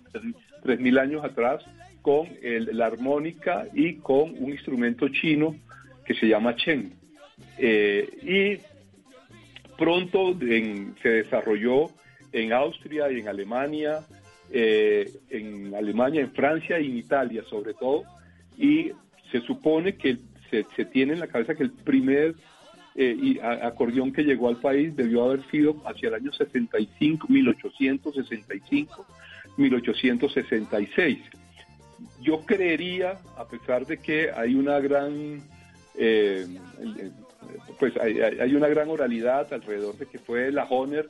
[0.65, 1.63] 3.000 años atrás,
[2.01, 5.55] con la armónica y con un instrumento chino
[6.05, 7.06] que se llama Chen.
[7.57, 10.37] Eh, y pronto
[11.01, 11.89] se desarrolló
[12.31, 14.05] en Austria y en Alemania
[14.49, 18.03] eh, en Alemania, en Francia y en Italia sobre todo,
[18.57, 18.91] y
[19.29, 20.17] se supone que
[20.49, 22.33] se, tiene en la cabeza que el primer
[22.95, 29.05] eh, y acordeón que llegó al país debió haber sido hacia el año 65, 1865,
[29.57, 31.19] 1866.
[32.21, 35.43] Yo creería, a pesar de que hay una gran,
[35.95, 36.47] eh,
[37.79, 41.07] pues hay, una gran oralidad alrededor de que fue la Honer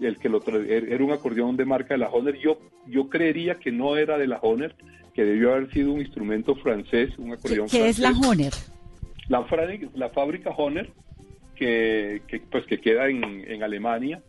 [0.00, 2.36] el que lo er- era un acordeón de marca de la Honer.
[2.38, 4.74] Yo, yo creería que no era de la Honer,
[5.14, 8.28] que debió haber sido un instrumento francés, un ¿Qué, acordeón qué es la francés.
[8.28, 8.52] Honer?
[9.28, 9.46] La,
[9.94, 10.90] la fábrica Honer,
[11.54, 14.20] que, que, pues, que queda en, en Alemania,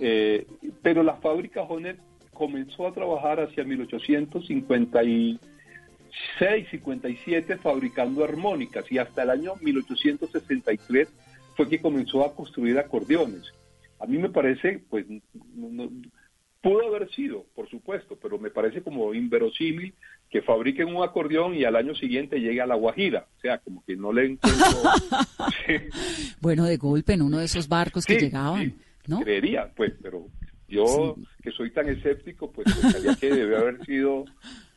[0.00, 0.46] eh,
[0.82, 1.96] pero la fábrica Honer
[2.32, 5.38] comenzó a trabajar hacia 1856,
[6.38, 11.08] 57 fabricando armónicas y hasta el año 1863
[11.56, 13.42] fue que comenzó a construir acordeones.
[13.98, 15.06] A mí me parece, pues,
[15.54, 15.90] no- no-
[16.62, 19.94] pudo haber sido, por supuesto, pero me parece como inverosímil
[20.28, 23.26] que fabriquen un acordeón y al año siguiente llegue a la Guajira.
[23.38, 24.66] O sea, como que no le encuentro...
[25.66, 25.74] Sí.
[26.40, 28.74] Bueno, de golpe en uno de esos barcos que llegaban, sí,
[29.06, 29.20] ¿no?
[29.20, 30.26] Creería, pues, pero
[30.68, 34.24] yo que soy tan escéptico, pues pensaría que debe haber sido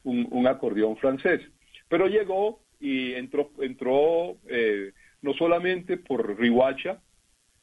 [0.04, 1.42] un, un acordeón francés.
[1.88, 7.00] Pero llegó y entró, entró eh, no solamente por Rihuacha,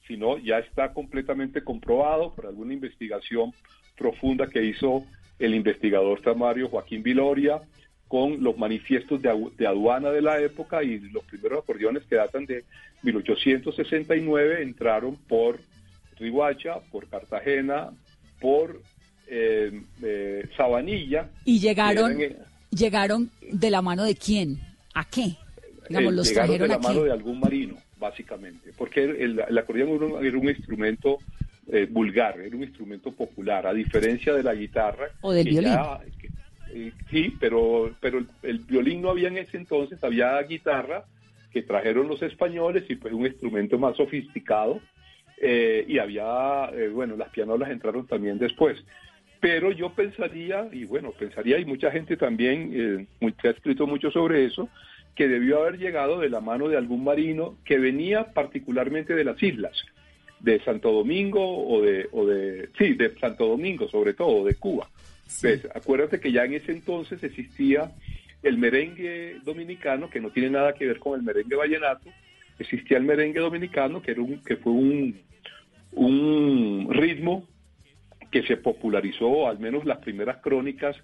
[0.07, 3.53] sino ya está completamente comprobado por alguna investigación
[3.97, 5.05] profunda que hizo
[5.39, 7.61] el investigador tamario Joaquín Viloria
[8.09, 12.45] con los manifiestos de, de aduana de la época y los primeros acordeones que datan
[12.47, 12.65] de
[13.03, 15.61] 1869 entraron por
[16.19, 17.91] Rihuacha, por Cartagena,
[18.41, 18.81] por
[19.31, 21.29] eh, eh, Sabanilla.
[21.45, 22.19] Y llegaron,
[22.71, 24.59] llegaron de la mano de quién,
[24.95, 25.37] a qué,
[25.89, 26.83] digamos, eh, los llegaron de la aquí.
[26.83, 31.21] mano de algún marino, básicamente, porque el, el acordeón era un, era un instrumento
[31.73, 35.09] eh, vulgar, era un instrumento popular, a diferencia de la guitarra.
[35.21, 35.73] O del violín.
[35.73, 36.01] ya-
[36.73, 41.05] eh, sí, pero, pero el, el violín no había en ese entonces, había guitarra
[41.53, 44.81] que trajeron los españoles y pues un instrumento más sofisticado.
[45.43, 48.79] eh, y había, eh, bueno, las pianolas entraron también después.
[49.41, 53.87] Pero yo pensaría, y bueno, pensaría, y mucha gente también eh, muy- que ha escrito
[53.87, 54.69] mucho sobre eso,
[55.15, 59.43] que debió haber llegado de la mano de algún marino que venía particularmente de las
[59.43, 59.73] islas,
[60.41, 64.89] de Santo Domingo o de, o de sí, de Santo Domingo sobre todo, de Cuba.
[65.41, 67.93] Pues, acuérdate que ya en ese entonces existía
[68.43, 72.11] el merengue dominicano, que no tiene nada que ver con el merengue vallenato,
[72.59, 75.19] existía el merengue dominicano, que, era un, que fue un,
[75.93, 77.47] un ritmo
[78.31, 80.97] que se popularizó, al menos las primeras crónicas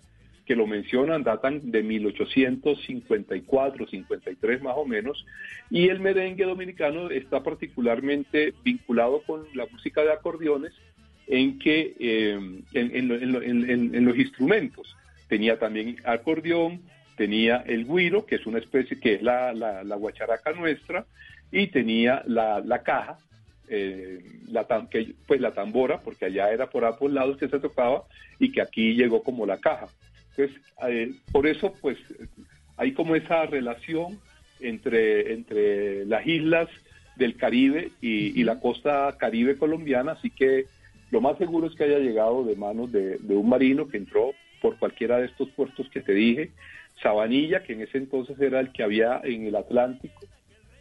[0.44, 5.26] que lo mencionan datan de 1854, 53 más o menos,
[5.70, 10.72] y el merengue dominicano está particularmente vinculado con la música de acordeones
[11.26, 12.38] en que eh,
[12.74, 14.96] en, en lo- en lo- en- en- en los instrumentos.
[15.28, 16.82] Tenía también acordeón,
[17.16, 21.04] tenía el guiro, que es una especie que es la, la, la guacharaca nuestra,
[21.50, 23.18] y tenía la, la caja,
[23.68, 27.60] eh, la, tam- que, pues la tambora, porque allá era por ambos lados que se
[27.60, 28.04] tocaba,
[28.38, 29.88] y que aquí llegó como la caja.
[30.36, 31.98] Entonces, eh, por eso, pues,
[32.76, 34.18] hay como esa relación
[34.60, 36.68] entre, entre las islas
[37.16, 40.66] del Caribe y, y la costa caribe colombiana, así que
[41.10, 44.34] lo más seguro es que haya llegado de manos de, de un marino que entró
[44.60, 46.50] por cualquiera de estos puertos que te dije,
[47.02, 50.26] Sabanilla, que en ese entonces era el que había en el Atlántico,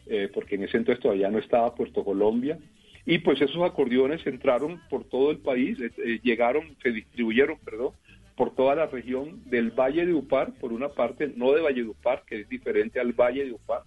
[0.07, 2.57] eh, porque en ese entonces todavía no estaba Puerto Colombia,
[3.05, 7.91] y pues esos acordeones entraron por todo el país, eh, eh, llegaron, se distribuyeron, perdón,
[8.35, 11.89] por toda la región del Valle de Upar, por una parte, no de Valle de
[11.89, 13.83] Upar, que es diferente al Valle de Upar,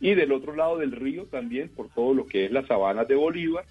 [0.00, 3.14] y del otro lado del río también, por todo lo que es la sabana de
[3.14, 3.64] Bolívar.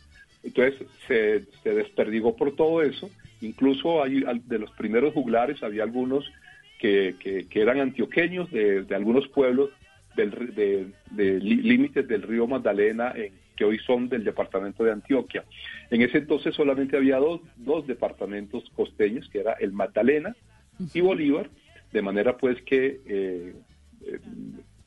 [0.43, 3.09] Entonces se, se desperdigó por todo eso.
[3.41, 6.31] Incluso hay, de los primeros juglares había algunos
[6.79, 9.69] que, que- que eran antioqueños de, algunos pueblos
[10.15, 14.91] del, de, de lí- límites del río Magdalena, en- que hoy son del departamento de
[14.91, 15.43] Antioquia.
[15.89, 20.35] En ese entonces solamente había dos, dos departamentos costeños, que era el Magdalena
[20.93, 21.49] y Bolívar,
[21.91, 23.55] de manera pues que eh,
[24.05, 24.19] eh,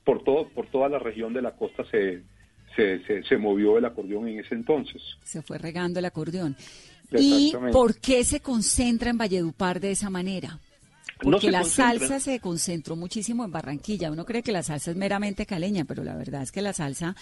[0.04, 2.22] por, todo, por toda la región de la costa se,
[2.76, 5.02] se, se, se movió el acordeón en ese entonces.
[5.22, 6.56] Se fue regando el acordeón.
[7.12, 10.58] ¿Y por qué se concentra en Valledupar de esa manera?
[11.24, 14.10] No Porque se la salsa se concentró muchísimo en Barranquilla.
[14.12, 17.16] Uno cree que la salsa es meramente caleña, pero la verdad es que la salsa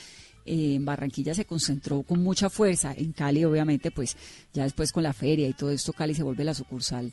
[0.44, 2.92] eh, en Barranquilla se concentró con mucha fuerza.
[2.96, 4.16] En Cali, obviamente, pues
[4.52, 7.10] ya después con la feria y todo esto, Cali se vuelve la sucursal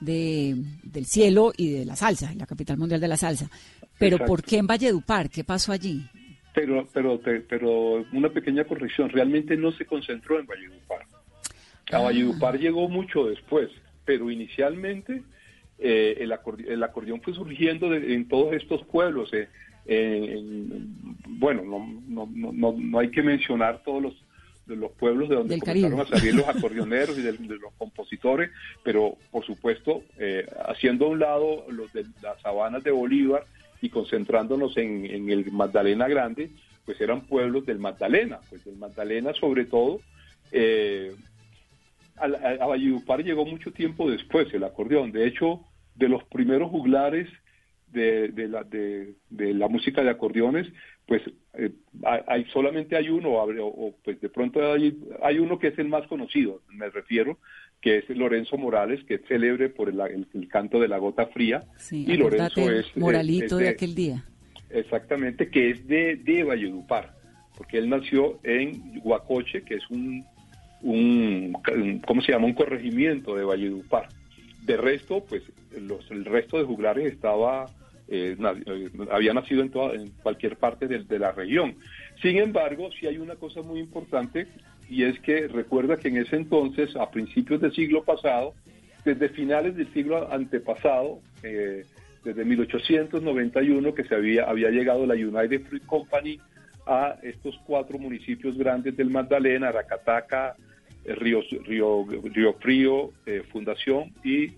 [0.00, 3.50] de, del cielo y de la salsa, la capital mundial de la salsa.
[3.98, 4.30] Pero Exacto.
[4.32, 5.28] ¿por qué en Valledupar?
[5.28, 6.02] ¿Qué pasó allí?
[6.54, 11.02] Pero, pero, pero una pequeña corrección, realmente no se concentró en Valledupar.
[11.92, 12.00] A Ah.
[12.00, 13.68] Valledupar llegó mucho después,
[14.04, 15.22] pero inicialmente
[15.82, 16.32] eh, el,
[16.68, 19.30] el, acordeón fue surgiendo en todos estos pueblos.
[19.84, 20.42] Eh,
[21.26, 24.24] bueno, no, no, no, no, hay que mencionar todos los,
[24.66, 28.50] los pueblos de donde comenzaron a salir los acordeoneros y de, los compositores,
[28.84, 33.44] pero por supuesto, eh, haciendo a un lado los de las sabanas de Bolívar
[33.80, 36.50] y concentrándonos en, en el Magdalena Grande,
[36.84, 40.00] pues eran pueblos del Magdalena, pues del Magdalena sobre todo.
[40.52, 41.12] Eh,
[42.16, 45.10] a, a, Valledupar llegó mucho tiempo después el acordeón.
[45.10, 45.64] De hecho,
[46.02, 47.28] de los primeros juglares
[47.92, 50.66] de, de, la, de, la música de acordeones,
[51.06, 51.22] pues
[51.54, 51.70] eh,
[52.26, 56.06] hay, solamente hay uno, o, pues de pronto hay, hay, uno que es el más
[56.08, 57.38] conocido, me refiero,
[57.80, 61.62] que es Lorenzo Morales, que es célebre por el, el, canto de la gota fría.
[61.90, 62.96] y Lorenzo es...
[62.96, 64.24] Moralito de, aquel día.
[64.70, 67.14] Exactamente, que es de, de Valledupar,
[67.56, 70.24] porque él nació en Huacoche, que es un,
[70.80, 71.52] un,
[72.06, 72.46] ¿cómo se llama?
[72.46, 74.08] Un corregimiento de Valledupar.
[74.62, 75.42] De resto, pues
[75.80, 77.66] los, el resto de juglares estaba,
[78.08, 81.76] eh, eh, había nacido en, toda, en cualquier parte de, la región.
[82.20, 84.46] Sin embargo, sí hay una cosa muy importante
[84.88, 88.54] y es que recuerda que en ese entonces, a principios del siglo pasado,
[89.04, 91.84] desde finales del siglo antepasado, eh,
[92.24, 96.38] desde 1891 que se había, había llegado la United Fruit Company
[96.86, 100.54] a estos cuatro municipios grandes del Magdalena, Aracataca,
[101.04, 104.52] Río, Río, Río Frío, eh, Fundación y,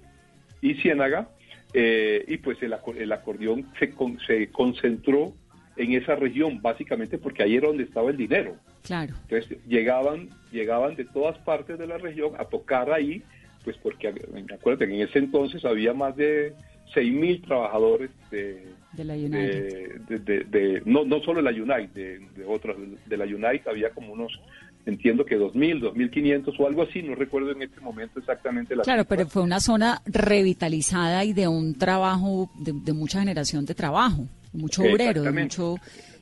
[0.60, 1.28] y Ciénaga,
[1.72, 3.92] eh, y pues el, el acordeón se,
[4.26, 5.34] se concentró
[5.76, 8.56] en esa región, básicamente porque ahí era donde estaba el dinero.
[8.82, 9.14] Claro.
[9.22, 13.22] Entonces llegaban, llegaban de todas partes de la región a tocar ahí,
[13.64, 14.08] pues porque,
[14.52, 16.52] acuérdense, en ese entonces había más de
[16.94, 20.00] 6.000 trabajadores de, de la United.
[20.02, 22.76] De, no, no solo de la United, de, otras,
[23.06, 24.38] de la United había como unos,
[24.86, 29.04] entiendo que 2.000, 2.500 o algo así, no recuerdo en este momento exactamente la Claro,
[29.04, 34.82] pero fue una zona revitalizada y de un trabajo, de, mucha generación de trabajo, mucho
[34.82, 35.76] obrero, de mucho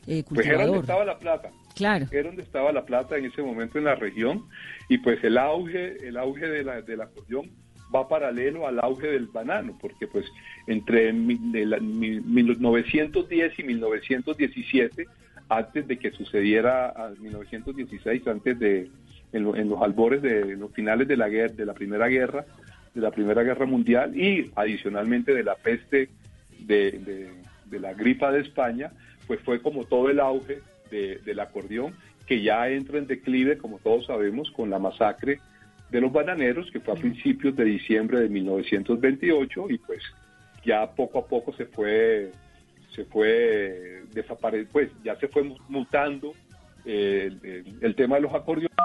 [0.06, 1.50] eh, Pues era donde estaba la plata.
[1.74, 2.06] Claro.
[2.10, 4.44] Era donde estaba la plata en ese momento en la región
[4.88, 7.50] y pues el auge, el auge de la, de la acordeón
[7.94, 10.24] va paralelo al auge del banano, porque pues
[10.66, 15.06] entre 1910 y 1917,
[15.56, 18.90] antes de que sucediera a 1916, antes de
[19.32, 22.44] en, los albores de los finales de la guerra, de la primera guerra,
[22.94, 26.08] de la primera guerra mundial y adicionalmente de la peste
[26.60, 27.30] de,
[27.70, 28.92] de, la gripa de España,
[29.26, 30.60] pues fue como todo el auge
[30.90, 31.94] del acordeón
[32.26, 35.38] que ya entra en declive, como todos sabemos, con la masacre
[35.90, 40.02] de los bananeros, que fue a principios de diciembre de 1928 y pues
[40.64, 42.30] ya poco a poco se fue
[42.94, 46.34] se fue desapare pues ya se fue mutando
[46.84, 48.76] eh, el, tema de los acordeones.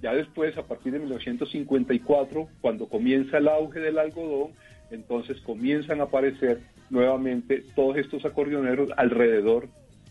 [0.00, 4.52] Ya después, a partir de 1954, cuando comienza el auge del algodón,
[4.90, 9.68] entonces comienzan a aparecer nuevamente todos estos acordeoneros alrededor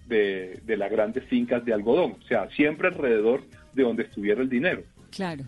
[0.07, 4.49] de, de las grandes fincas de algodón, o sea, siempre alrededor de donde estuviera el
[4.49, 4.83] dinero.
[5.09, 5.45] Claro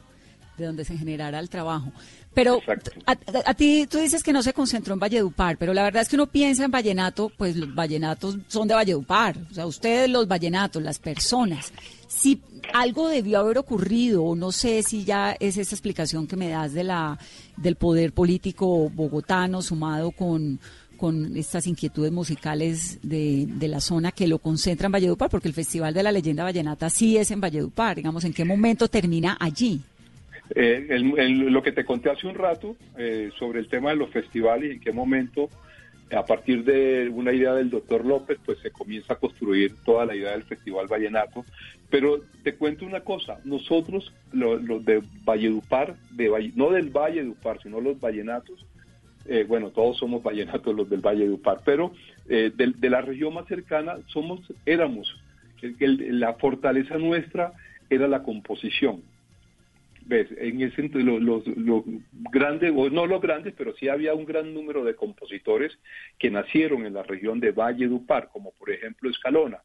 [0.60, 1.92] de donde se generara el trabajo.
[2.40, 2.62] Pero
[3.06, 6.16] a, ti tú dices que no se concentró en Valledupar, pero la verdad es que
[6.16, 10.82] uno piensa en vallenato, pues los vallenatos son de Valledupar, o sea, ustedes los vallenatos,
[10.82, 11.74] las personas.
[12.08, 16.48] Si algo debió haber ocurrido, o no sé si ya es esa explicación que me
[16.48, 17.20] das de la
[17.58, 20.62] del poder político bogotano sumado con
[20.96, 25.54] con estas inquietudes musicales de, de, la zona que lo concentra en Valledupar, porque el
[25.54, 29.82] Festival de la Leyenda Vallenata sí es en Valledupar, digamos, ¿en qué momento termina allí?
[30.56, 34.72] Eh, lo que te conté hace un rato eh, sobre el tema de los festivales
[34.72, 35.50] en qué momento,
[36.12, 40.16] a partir de una idea del doctor López, pues se comienza a construir toda la
[40.16, 41.46] idea del Festival Vallenato.
[41.90, 48.00] Pero te cuento una cosa, nosotros, los, de Valledupar, de no del Valledupar, sino los
[48.00, 48.66] vallenatos,
[49.26, 51.92] eh, bueno, todos somos vallenatos los del Valledupar, pero
[52.28, 55.16] eh, de, la región más cercana somos, éramos,
[55.62, 57.54] la fortaleza nuestra
[57.90, 59.02] era la composición
[60.10, 61.84] ves, en ese los, los, los,
[62.32, 65.72] grandes, o no los grandes, pero sí había un gran número de compositores
[66.18, 69.60] que nacieron en la región de Valle Dupar, como por ejemplo Escalona,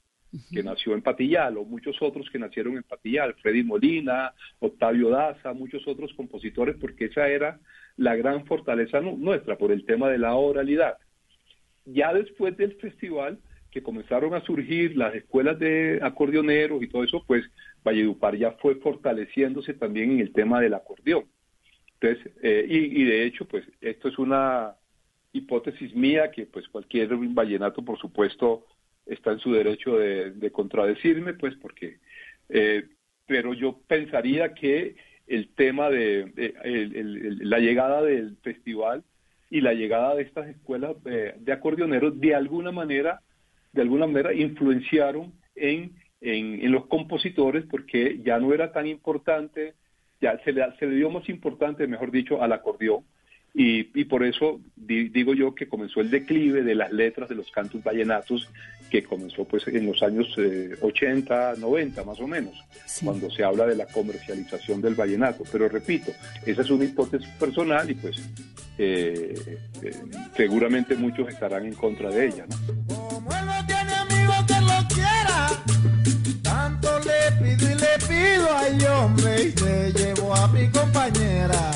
[0.52, 5.54] que nació en Patillal, o muchos otros que nacieron en Patillal, Freddy Molina, Octavio Daza,
[5.54, 7.58] muchos otros compositores, porque esa era
[7.96, 10.98] la gran fortaleza nuestra por el tema de la oralidad.
[11.86, 13.38] Ya después del festival,
[13.70, 17.44] que comenzaron a surgir las escuelas de acordeoneros y todo eso, pues
[17.84, 21.26] Valledupar ya fue fortaleciéndose también en el tema del acordeón.
[22.00, 24.74] Entonces, eh, y, de hecho, pues esto es una
[25.32, 28.66] hipótesis mía que pues cualquier vallenato, por supuesto,
[29.06, 31.98] está en su derecho de, contradecirme, pues porque,
[32.48, 32.84] eh,
[33.26, 36.32] pero yo pensaría que el tema de,
[37.40, 39.02] la llegada del festival
[39.50, 43.20] y la llegada de estas escuelas eh, de acordeoneros de alguna manera,
[43.72, 45.92] de alguna manera influenciaron en,
[46.24, 49.74] en, los compositores porque ya no era tan importante,
[50.20, 53.04] ya se le, se le dio más importante, mejor dicho, al acordeón
[53.56, 57.52] y, y por eso digo yo que comenzó el declive de las letras de los
[57.52, 58.50] cantos vallenatos,
[58.90, 60.36] que comenzó pues en los años
[60.82, 62.54] 80, eh, 90 más o menos,
[63.02, 65.44] cuando se habla de la comercialización del vallenato.
[65.52, 66.10] Pero repito,
[66.44, 68.28] esa es una hipótesis personal y pues
[68.76, 69.34] eh,
[69.82, 69.92] eh,
[70.36, 72.46] seguramente muchos estarán en contra de ella.
[72.88, 73.03] No
[78.74, 81.70] ay hombre, y se llevo a mi compañera.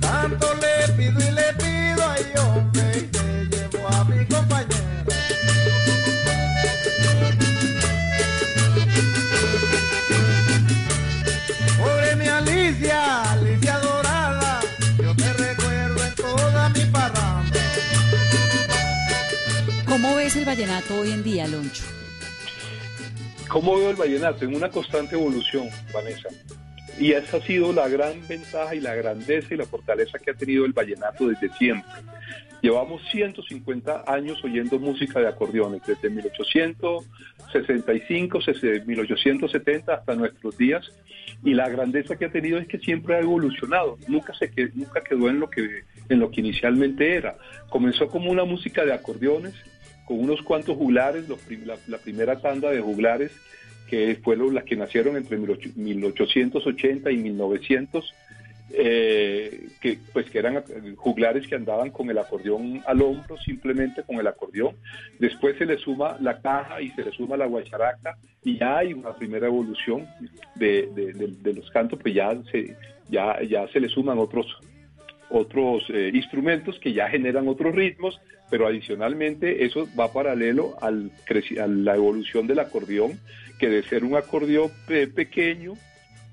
[0.00, 5.04] Tanto le pido y le pido, ay hombre, y se llevo a mi compañera.
[11.78, 14.60] Pobre mi Alicia, Alicia dorada,
[15.02, 17.60] yo te recuerdo en toda mi parranda.
[19.86, 21.97] ¿Cómo ves el vallenato hoy en día, Loncho?
[23.48, 24.44] ¿Cómo veo el vallenato?
[24.44, 26.28] En una constante evolución, Vanessa.
[27.00, 30.34] Y esa ha sido la gran ventaja y la grandeza y la fortaleza que ha
[30.34, 31.90] tenido el vallenato desde siempre.
[32.60, 40.92] Llevamos 150 años oyendo música de acordeones, desde 1865, desde 1870 hasta nuestros días.
[41.44, 45.00] Y la grandeza que ha tenido es que siempre ha evolucionado, nunca, se quedó, nunca
[45.02, 47.36] quedó en lo, que, en lo que inicialmente era.
[47.68, 49.54] Comenzó como una música de acordeones,
[50.08, 51.26] con unos cuantos juglares,
[51.66, 53.30] la, la primera tanda de juglares
[53.90, 58.14] que fueron las que nacieron entre 1880 y 1900,
[58.72, 60.64] eh, que pues que eran
[60.96, 64.76] juglares que andaban con el acordeón al hombro, simplemente con el acordeón.
[65.18, 68.94] Después se le suma la caja y se le suma la guacharaca y ya hay
[68.94, 70.06] una primera evolución
[70.54, 72.76] de, los cantos, pues ya se,
[73.10, 74.46] ya, ya se le suman otros
[75.30, 78.20] otros eh, instrumentos que ya generan otros ritmos,
[78.50, 81.10] pero adicionalmente eso va paralelo al
[81.60, 83.18] a la evolución del acordeón
[83.58, 85.74] que de ser un acordeón pequeño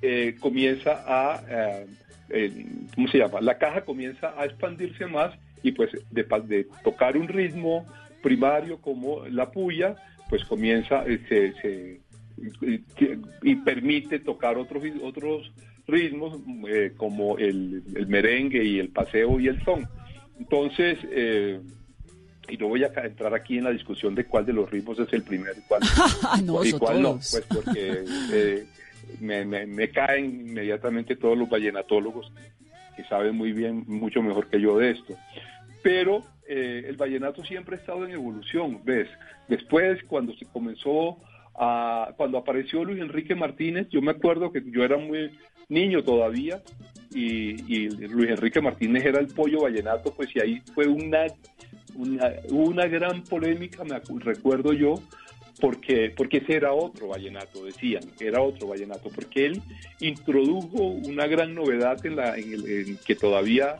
[0.01, 1.41] eh, comienza a,
[2.29, 3.41] eh, ¿cómo se llama?
[3.41, 5.33] La caja comienza a expandirse más
[5.63, 7.85] y pues de, de tocar un ritmo
[8.21, 9.95] primario como la puya,
[10.29, 11.03] pues comienza,
[13.43, 15.51] y permite tocar otros, otros
[15.87, 16.39] ritmos
[16.97, 19.87] como el, el, merengue y el paseo y el son.
[20.39, 20.97] Entonces,
[22.49, 25.11] y no voy a entrar aquí en la discusión de cuál de los ritmos es
[25.13, 25.81] el primero y cuál,
[26.45, 28.65] no, y cuál no, pues porque eh,
[29.19, 32.31] me, caen inmediatamente todos los vallenatólogos
[32.95, 35.15] que saben muy bien, mucho mejor que yo de esto.
[35.83, 39.09] Pero eh, el vallenato siempre ha estado en evolución, ¿ves?
[39.47, 41.17] Después, cuando se comenzó
[41.55, 45.31] a, cuando apareció Luis Enrique Martínez, yo me acuerdo que yo era muy
[45.69, 46.61] niño todavía
[47.13, 51.27] y, y Luis Enrique Martínez era el pollo vallenato, pues y ahí fue una
[51.95, 54.95] una, una gran polémica, me recuerdo yo,
[55.59, 59.61] porque, porque ese era otro vallenato, decían, era otro vallenato, porque él
[59.99, 63.77] introdujo una gran novedad en, la, en, el, que todavía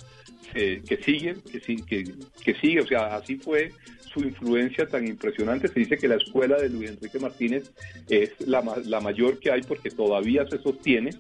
[0.54, 2.04] que sigue, que, que,
[2.43, 3.72] que sigue, o sea, así fue
[4.16, 5.68] su influencia tan impresionante.
[5.68, 7.72] Se dice que la escuela de Luis Enrique Martínez
[8.10, 11.12] es la, la mayor que hay porque todavía se sostiene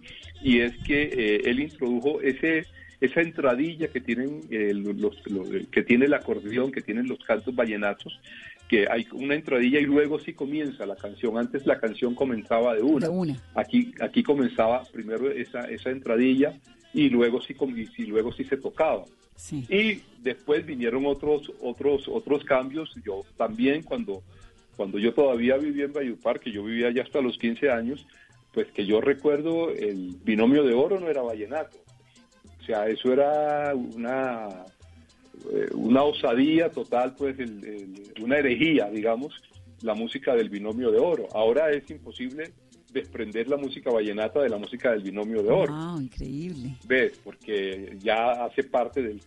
[0.41, 2.65] y es que eh, él introdujo ese
[3.01, 5.21] esa entradilla que tienen eh, los,
[5.69, 8.19] que tiene el acordeón, que tienen los cantos vallenatos,
[8.69, 11.37] que hay una entradilla y luego sí comienza la canción.
[11.37, 13.07] Antes la canción comenzaba de una.
[13.53, 16.53] Aquí aquí comenzaba primero esa esa entradilla
[16.95, 17.55] y luego sí
[17.97, 19.03] y luego sí se tocaba.
[19.69, 22.95] Y después vinieron otros otros otros cambios.
[23.05, 24.23] Yo también cuando
[24.75, 28.05] cuando yo todavía vivía en Bayupar, que yo vivía ya hasta los 15 años,
[28.53, 31.85] pues que yo recuerdo el binomio de oro no era vallenato
[32.65, 34.65] o sea, eso era una,
[35.53, 37.37] eh, una osadía total, pues
[38.19, 39.39] una herejía, digamos,
[39.83, 41.27] la música del binomio de oro.
[41.33, 42.53] Ahora es imposible
[42.95, 45.73] desprender la música vallenata de la música del binomio de oro.
[45.73, 46.01] ¡Wow!
[46.01, 46.77] Increíble.
[46.87, 47.19] ¿Ves?
[47.23, 49.21] Porque ya hace parte del,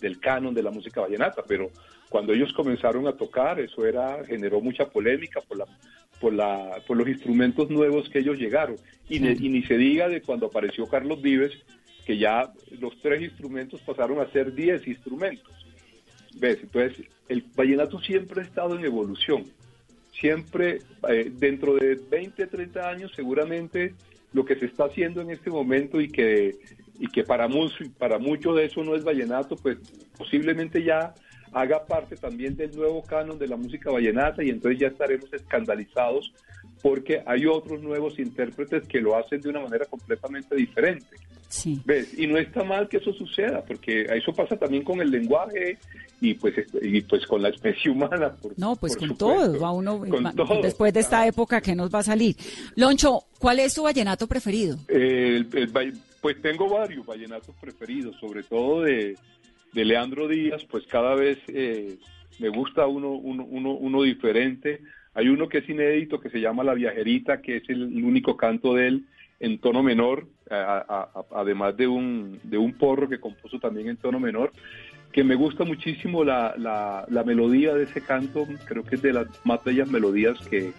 [0.00, 1.70] del canon de la música vallenata, pero
[2.10, 5.66] cuando ellos comenzaron a tocar, eso era generó mucha polémica por la
[6.20, 8.76] por la por los instrumentos nuevos que ellos llegaron
[9.08, 11.52] y, y ni se diga de cuando apareció Carlos Vives
[12.04, 15.52] que ya los tres instrumentos pasaron a ser diez instrumentos.
[16.36, 16.58] ¿Ves?
[16.62, 19.44] Entonces, el vallenato siempre ha estado en evolución.
[20.20, 23.94] Siempre, eh, dentro de 20, 30 años, seguramente
[24.32, 26.56] lo que se está haciendo en este momento y que,
[26.98, 29.78] y que para, mucho, para mucho de eso no es vallenato, pues
[30.16, 31.14] posiblemente ya
[31.52, 36.32] haga parte también del nuevo canon de la música vallenata y entonces ya estaremos escandalizados
[36.82, 41.16] porque hay otros nuevos intérpretes que lo hacen de una manera completamente diferente.
[41.48, 41.80] Sí.
[41.84, 42.18] ¿Ves?
[42.18, 45.78] Y no está mal que eso suceda, porque eso pasa también con el lenguaje
[46.20, 48.34] y pues y pues con la especie humana.
[48.34, 49.48] Por, No, pues por con supuesto.
[49.52, 50.62] todo, va uno, Con todo.
[50.62, 52.34] después de esta época que nos va a salir.
[52.76, 54.76] Loncho, ¿cuál es tu vallenato preferido?
[54.88, 59.14] Eh, el- el pues tengo varios vallenatos preferidos, sobre todo de,
[59.74, 61.98] de Leandro Díaz, pues cada vez eh,
[62.38, 64.80] me gusta uno, uno, uno, uno diferente.
[65.12, 68.74] Hay uno que es inédito que se llama La Viajerita, que es el único canto
[68.74, 69.04] de él
[69.40, 74.20] en tono menor, a- además de un, de un porro que compuso también en tono
[74.20, 74.52] menor,
[75.12, 79.26] que me gusta muchísimo la, la, melodía de ese canto, creo que es de las
[79.44, 80.72] más bellas melodías que,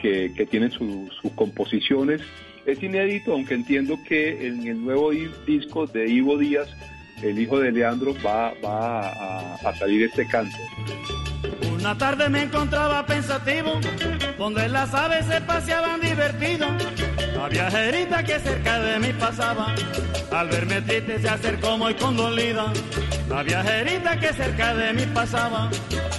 [0.00, 2.20] que, tienen su- sus composiciones.
[2.66, 6.68] Es inédito, aunque entiendo que en el nuevo di- disco de Ivo Díaz,
[7.22, 10.56] el hijo de Leandro, va, va a salir este canto.
[11.84, 13.78] Una tarde me encontraba pensativo,
[14.38, 16.66] donde las aves se paseaban divertido.
[17.36, 19.74] La viajerita que cerca de mí pasaba,
[20.32, 22.72] al verme triste se acercó muy condolida.
[23.28, 25.68] La viajerita que cerca de mí pasaba,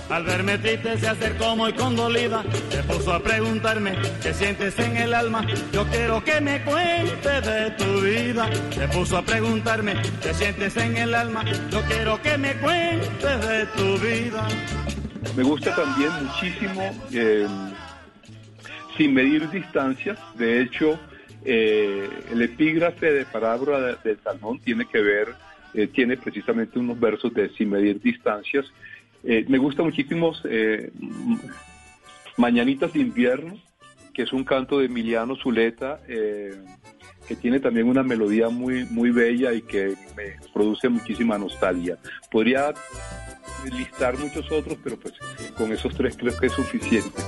[0.08, 2.44] al verme triste se acercó muy condolida.
[2.70, 5.48] Se puso a preguntarme qué sientes en el alma.
[5.74, 8.48] Yo quiero que me cuentes de tu vida.
[8.70, 11.44] Se puso a preguntarme qué sientes en el alma.
[11.72, 14.48] Yo quiero que me cuentes de tu vida.
[15.36, 17.48] Me gusta también muchísimo eh,
[18.98, 20.18] Sin medir distancias.
[20.38, 20.98] De hecho,
[21.44, 25.34] eh, el epígrafe de Parábola de- del Salmón tiene que ver,
[25.74, 28.66] eh, tiene precisamente unos versos de Sin medir distancias.
[29.24, 30.92] Eh, me gusta muchísimo eh,
[32.38, 33.58] Mañanitas de invierno,
[34.14, 39.52] que es un canto de Emiliano Zuleta, que tiene también una melodía muy, muy bella
[39.54, 41.98] y que me produce muchísima nostalgia.
[42.30, 42.74] Podría
[43.74, 45.14] listar muchos otros, pero pues
[45.58, 47.22] con esos tres creo que es suficiente.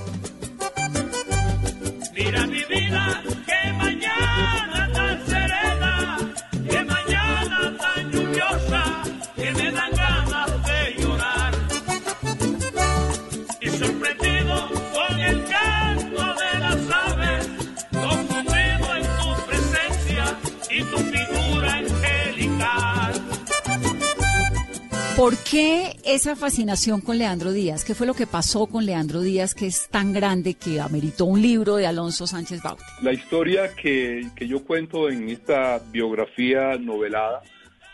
[25.18, 27.84] ¿Por qué esa fascinación con Leandro Díaz?
[27.84, 31.42] ¿Qué fue lo que pasó con Leandro Díaz que es tan grande que ameritó un
[31.42, 32.84] libro de Alonso Sánchez Bauti?
[33.02, 37.42] La historia que, que yo cuento en esta biografía novelada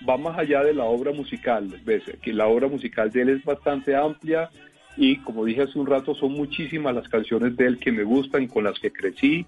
[0.07, 2.03] va más allá de la obra musical, ¿ves?
[2.21, 4.49] que la obra musical de él es bastante amplia
[4.97, 8.47] y como dije hace un rato son muchísimas las canciones de él que me gustan,
[8.47, 9.45] con las que crecí,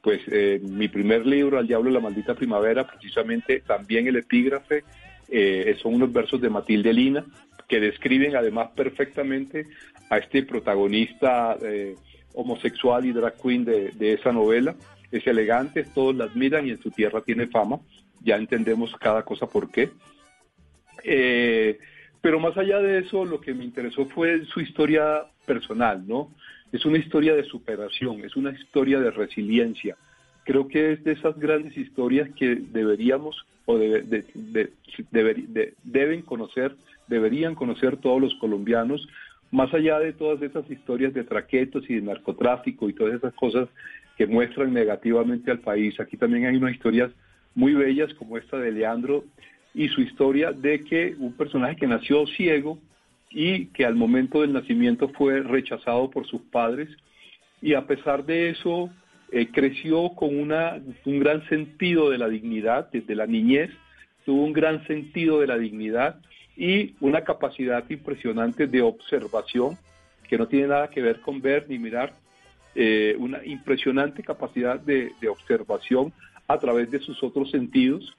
[0.00, 4.84] pues eh, mi primer libro, Al Diablo de la Maldita Primavera, precisamente también el epígrafe,
[5.28, 7.24] eh, son unos versos de Matilde Lina
[7.68, 9.66] que describen además perfectamente
[10.10, 11.96] a este protagonista eh,
[12.34, 14.74] homosexual y drag queen de, de esa novela.
[15.10, 17.80] Es elegante, todos la admiran y en su tierra tiene fama.
[18.22, 19.90] Ya entendemos cada cosa por qué.
[21.04, 21.78] Eh,
[22.20, 26.34] pero más allá de eso, lo que me interesó fue su historia personal, ¿no?
[26.72, 29.96] Es una historia de superación, es una historia de resiliencia.
[30.48, 34.24] Creo que es de esas grandes historias que deberíamos o de-
[35.84, 36.74] deben conocer,
[37.06, 39.06] deberían conocer todos los colombianos,
[39.50, 43.68] más allá de todas esas historias de traquetos y de narcotráfico y todas esas cosas
[44.16, 46.00] que muestran negativamente al país.
[46.00, 47.10] Aquí también hay unas historias
[47.54, 49.24] muy bellas como esta de Leandro
[49.74, 52.78] y su historia de que un personaje que nació ciego
[53.30, 56.88] y que al momento del nacimiento fue rechazado por sus padres
[57.60, 58.88] y a pesar de eso
[59.30, 63.70] eh, creció con una, un gran sentido de la dignidad desde la niñez,
[64.24, 66.20] tuvo un gran sentido de la dignidad
[66.56, 69.76] y una capacidad impresionante de observación
[70.28, 72.12] que no tiene nada que ver con ver ni mirar,
[72.74, 76.12] eh, una impresionante capacidad de, observación
[76.46, 78.16] a través de sus otros sentidos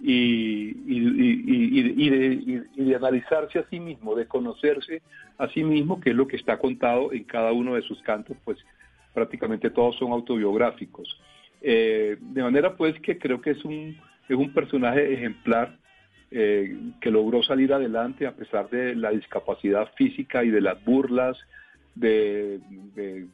[0.00, 5.02] y, de, de analizarse a sí mismo, de conocerse
[5.38, 8.36] a sí mismo, que es lo que está contado en cada uno de sus cantos,
[8.44, 8.58] pues
[9.14, 11.08] prácticamente todos son autobiográficos.
[11.60, 13.96] Eh, de manera pues que creo que es un,
[14.28, 15.78] es un personaje ejemplar
[16.30, 21.36] eh, que logró salir adelante a pesar de la discapacidad física y de las burlas
[21.94, 22.58] de,
[22.94, 23.26] de,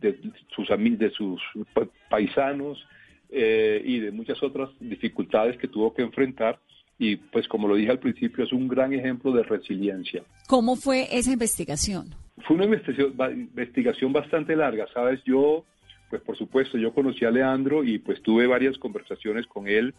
[0.00, 0.18] de
[0.54, 1.40] sus, de sus
[1.74, 2.84] pa- paisanos
[3.28, 6.58] eh, y de muchas otras dificultades que tuvo que enfrentar.
[6.98, 10.22] Y pues como lo dije al principio, es un gran ejemplo de resiliencia.
[10.48, 12.14] ¿Cómo fue esa investigación?
[12.42, 15.22] Fue una investigación, ba- investigación bastante larga, ¿sabes?
[15.24, 15.64] Yo,
[16.10, 19.94] pues por supuesto, yo conocí a Leandro y pues tuve varias conversaciones con él,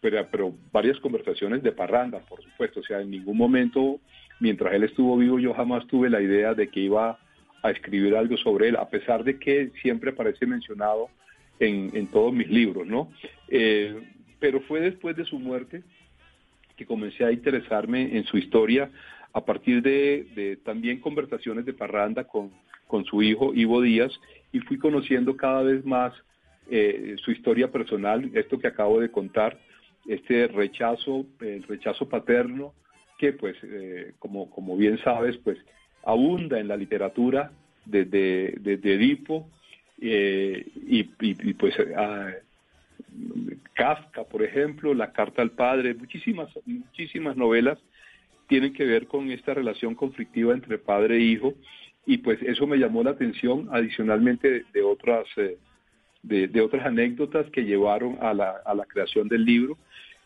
[0.00, 2.80] pero, pero varias conversaciones de parranda, por supuesto.
[2.80, 4.00] O sea, en ningún momento,
[4.40, 7.18] mientras él estuvo vivo, yo jamás tuve la idea de que iba
[7.62, 11.08] a escribir algo sobre él, a pesar de que siempre aparece mencionado
[11.58, 13.10] en, en todos mis libros, ¿no?
[13.48, 14.00] Eh,
[14.38, 15.82] pero fue después de su muerte
[16.76, 18.88] que comencé a interesarme en su historia
[19.32, 22.50] a partir de, también conversaciones de parranda con,
[22.86, 24.12] con, su hijo Ivo Díaz
[24.52, 26.12] y fui conociendo cada vez más
[26.70, 29.58] eh, su historia personal, esto que acabo de contar,
[30.06, 32.72] este rechazo, el rechazo paterno,
[33.18, 35.58] que pues, eh, como, como bien sabes, pues
[36.04, 37.52] abunda en la literatura
[37.84, 39.48] desde, desde Edipo
[40.00, 41.04] eh, y,
[41.54, 41.74] pues
[43.72, 47.78] Kafka, por ejemplo, La Carta al Padre, muchísimas, muchísimas novelas
[48.48, 51.54] tienen que ver con esta relación conflictiva entre padre e hijo
[52.06, 55.58] y pues eso me llamó la atención adicionalmente de, otras eh,
[56.22, 59.76] de, otras anécdotas que llevaron a la, a la creación del libro.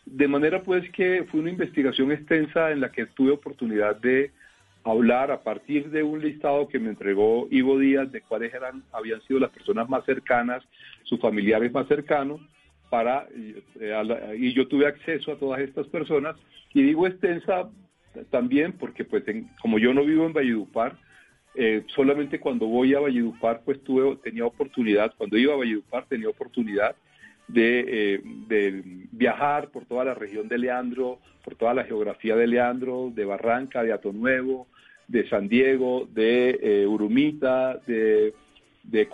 [0.07, 4.31] De manera pues que fue una investigación extensa en la que tuve oportunidad de
[4.85, 9.21] hablar a partir de un listado que me entregó Ivo Díaz de cuáles eran habían
[9.23, 10.63] sido las personas más cercanas,
[11.05, 12.41] sus familiares más cercanos,
[12.91, 13.27] para
[13.81, 16.37] eh, y yo tuve acceso a todas estas personas
[16.75, 17.71] y digo extensa
[18.31, 19.25] también porque pues
[19.61, 20.97] como yo no vivo en Valledupar,
[21.55, 26.29] eh, solamente cuando voy a Valledupar pues tuve tenía oportunidad, cuando iba a Valledupar tenía
[26.29, 26.97] oportunidad
[27.49, 32.47] de, eh, de, viajar por toda la región de Leandro, por toda la geografía de
[32.47, 34.69] Leandro, de Barranca, de Atonuevo,
[35.09, 38.35] de San Diego, de eh, Urumita, de,
[38.85, 39.09] de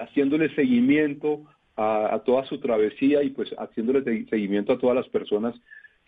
[0.00, 1.42] haciéndole seguimiento
[1.76, 5.54] a, toda su travesía y pues haciéndole seguimiento a todas las personas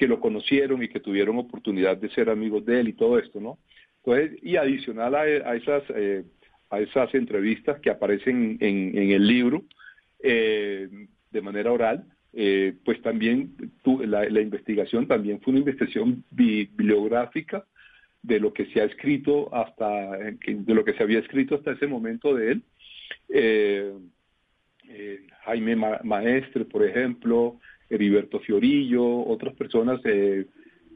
[0.02, 3.40] que lo conocieron y que tuvieron oportunidad de ser amigos de él y todo esto,
[3.40, 3.60] ¿no?
[4.04, 6.24] Entonces, y adicional a, esas eh,
[6.70, 9.62] a esas entrevistas que aparecen en, el libro
[10.20, 12.04] de manera oral,
[12.84, 17.64] pues también la, la, investigación también fue una investigación bibliográfica
[18.22, 21.86] de lo que se ha escrito hasta, de lo que se había escrito hasta ese
[21.86, 22.62] momento de él.
[23.28, 23.92] Eh,
[24.88, 27.58] eh, Jaime Maestre, por ejemplo,
[27.94, 30.46] Heriberto Fiorillo, otras personas, eh,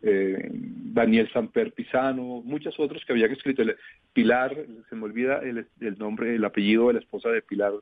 [0.03, 3.63] Daniel Samper Pisano, muchas otras que habían escrito.
[4.13, 4.57] Pilar,
[4.89, 5.67] se me olvida el,
[5.99, 7.73] nombre, el apellido de la esposa de Pilar,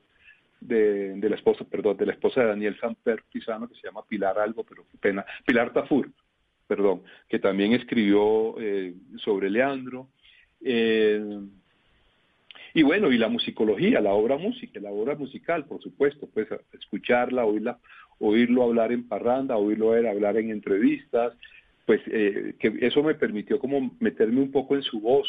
[0.60, 4.04] de, de, la esposa, perdón, de la esposa de Daniel Samper Pisano, que se llama
[4.08, 6.10] Pilar algo, pero qué pena, Pilar Tafur
[6.66, 10.08] perdón, que también escribió eh, sobre Leandro.
[10.60, 11.40] Eh,
[12.74, 17.44] y bueno, y la musicología, la obra música, la obra musical, por supuesto, pues escucharla,
[17.44, 17.78] oírla,
[18.18, 21.34] oírlo hablar en parranda, oírlo hablar en entrevistas,
[21.86, 25.28] pues eh, que eso me permitió como meterme un poco en su voz,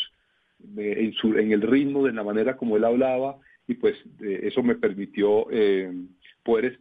[0.77, 4.75] en, su, en el ritmo, de la manera como él hablaba, y pues eso me
[4.75, 5.47] permitió
[6.43, 6.79] poder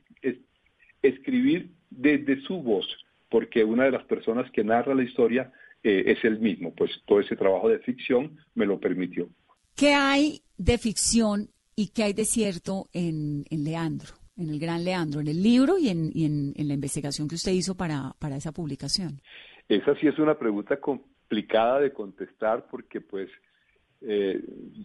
[1.03, 2.87] escribir desde su voz,
[3.29, 5.53] porque una de las personas que narra la historia
[5.83, 9.29] eh, es el mismo, pues todo ese trabajo de ficción me lo permitió.
[9.77, 15.21] ¿Qué hay de ficción y qué hay de cierto en, Leandro, en el gran Leandro,
[15.21, 19.21] en el libro y en, la investigación que usted hizo para, esa publicación?
[19.69, 23.31] Esa sí es una pregunta complicada de contestar porque pues
[24.01, 24.41] eh,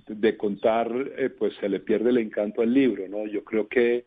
[0.08, 3.28] de contar eh, pues se le pierde el encanto al libro, ¿no?
[3.28, 4.06] Yo creo que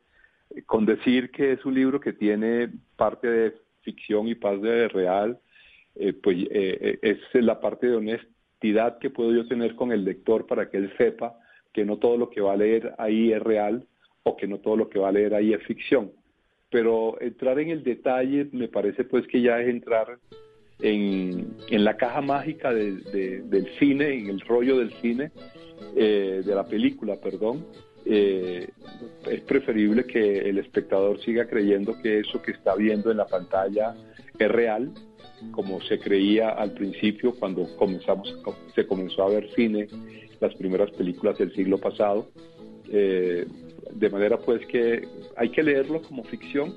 [0.66, 5.38] con decir que es un libro que tiene parte de ficción y parte real,
[5.95, 10.05] eh, pues eh, eh, es la parte de honestidad que puedo yo tener con el
[10.05, 11.38] lector para que él sepa
[11.72, 13.86] que no todo lo que va a leer ahí es real
[14.24, 16.12] o que no todo lo que va a leer ahí es ficción.
[16.70, 20.18] Pero entrar en el detalle me parece pues que ya es entrar
[20.80, 25.30] en, en la caja mágica del cine, en el rollo del cine,
[25.94, 27.66] de la película, perdón,
[28.04, 28.68] eh,
[29.30, 33.94] es preferible que el espectador siga creyendo que eso que está viendo en la pantalla
[34.38, 34.92] es real,
[35.52, 38.36] como se creía al principio cuando comenzamos,
[38.74, 39.86] se comenzó a ver cine,
[40.40, 42.28] las primeras películas del siglo pasado.
[42.90, 43.46] Eh,
[43.91, 45.07] de manera pues que
[45.37, 46.74] hay que leerlo como ficción,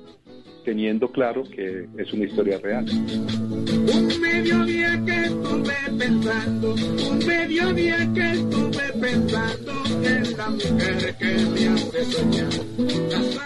[0.64, 2.84] teniendo claro que es una historia real.
[2.88, 11.68] Un mediodía que estuve pensando, un mediodía que estuve pensando en la mujer que me
[11.68, 12.48] hace soñar.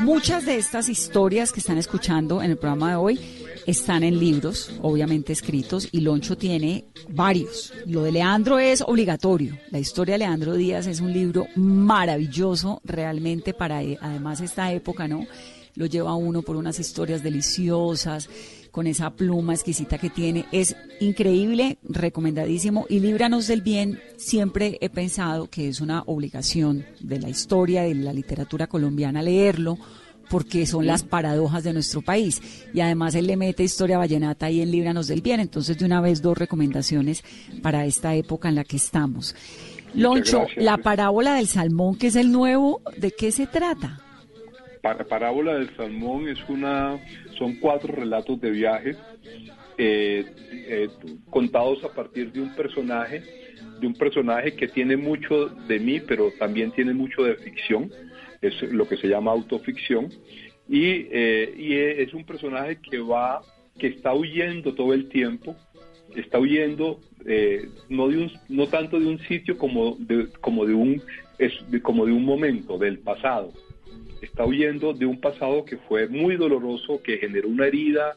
[0.00, 4.70] Muchas de estas historias que están escuchando en el programa de hoy están en libros,
[4.82, 7.72] obviamente escritos, y Loncho tiene varios.
[7.86, 9.56] Lo de Leandro es obligatorio.
[9.70, 15.08] La historia de Leandro Díaz es un libro maravilloso realmente para eh, además esta época,
[15.08, 15.26] ¿no?
[15.74, 18.28] lo lleva uno por unas historias deliciosas,
[18.70, 20.46] con esa pluma exquisita que tiene.
[20.52, 22.86] Es increíble, recomendadísimo.
[22.88, 27.94] Y Líbranos del Bien, siempre he pensado que es una obligación de la historia, de
[27.94, 29.78] la literatura colombiana leerlo
[30.30, 32.40] porque son las paradojas de nuestro país.
[32.72, 35.40] Y además él le mete historia vallenata ahí en Líbranos del Bien.
[35.40, 37.24] Entonces, de una vez, dos recomendaciones
[37.62, 39.34] para esta época en la que estamos.
[39.94, 44.00] Loncho, la parábola del salmón, que es el nuevo, ¿de qué se trata?
[44.80, 46.98] para, Parábola del Salmón es una,
[47.38, 48.96] son cuatro relatos de viaje
[49.78, 50.88] eh, eh,
[51.30, 53.22] contados a partir de un personaje,
[53.80, 57.90] de un personaje que tiene mucho de mí, pero también tiene mucho de ficción,
[58.40, 60.08] es lo que se llama autoficción,
[60.68, 63.42] y, y es un personaje que va,
[63.78, 65.56] que está huyendo todo el tiempo,
[66.14, 67.00] está huyendo
[67.88, 71.02] no de un, no tanto de un sitio como de, como de un
[71.38, 73.52] es como de un momento del pasado.
[74.20, 78.14] Está huyendo de un pasado que fue muy doloroso, que generó una herida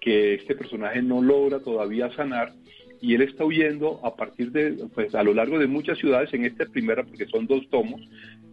[0.00, 2.52] que este personaje no logra todavía sanar
[3.00, 6.44] y él está huyendo a partir de, pues a lo largo de muchas ciudades en
[6.44, 8.00] este primera, porque son dos tomos,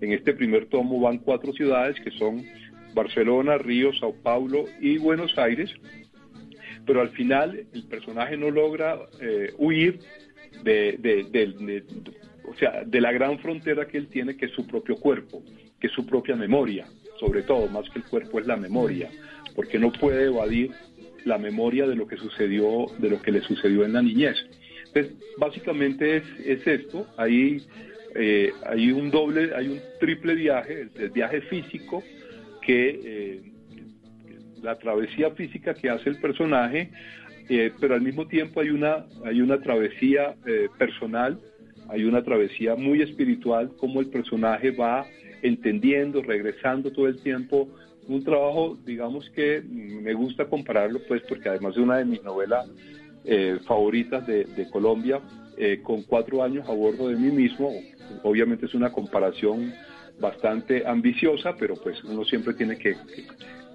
[0.02, 2.44] en este primer tomo van cuatro ciudades que son
[2.94, 5.74] Barcelona, Río, Sao Paulo y Buenos Aires,
[6.86, 10.00] pero al final el personaje no logra eh, huir
[10.64, 11.84] de, de,
[12.46, 15.41] o sea, de la gran frontera que él tiene, que es su propio cuerpo
[15.84, 16.88] que es su propia memoria,
[17.20, 19.10] sobre todo, más que el cuerpo es la memoria,
[19.54, 20.72] porque no puede evadir
[21.26, 24.38] la memoria de lo que sucedió, de lo que le sucedió en la niñez.
[24.88, 27.65] Entonces, básicamente es, es esto, hay,
[28.15, 32.03] eh, hay un doble, hay un triple viaje, el, viaje físico,
[32.61, 33.41] que eh,
[34.61, 36.91] la travesía física que hace el personaje,
[37.49, 40.36] eh, pero al mismo tiempo hay una, hay una travesía
[40.78, 41.39] personal,
[41.89, 45.05] hay una travesía muy espiritual, como el personaje va
[45.41, 47.69] entendiendo, regresando todo el tiempo.
[48.08, 52.70] Un trabajo, digamos que me gusta compararlo, pues, porque además de una de mis novelas
[53.24, 55.22] eh, favoritas de, Colombia,
[55.58, 57.72] eh, con cuatro años a bordo de mí mismo,
[58.24, 59.74] obviamente es una comparación
[60.20, 62.95] bastante ambiciosa, pero pues uno siempre tiene que,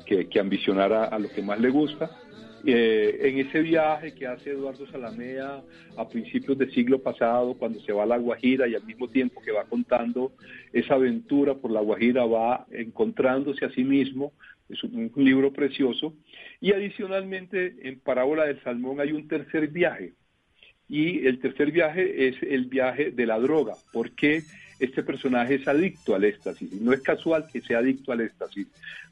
[0.07, 2.11] que, ambicionar a, lo que más le gusta.
[2.65, 5.63] Eh, en ese viaje que hace Eduardo Salamea
[5.97, 9.41] a principios del siglo pasado, cuando se va a La Guajira y al mismo tiempo
[9.41, 10.33] que va contando
[10.73, 14.33] esa aventura por La Guajira, va encontrándose a sí mismo,
[14.69, 16.15] es un, libro precioso.
[16.61, 20.15] Y adicionalmente, en Parábola del Salmón hay un tercer viaje,
[20.89, 23.75] y el tercer viaje es el viaje de la droga.
[23.93, 24.43] ¿Por qué
[24.79, 26.73] este personaje es adicto al éxtasis?
[26.73, 28.67] No es casual que sea adicto al éxtasis,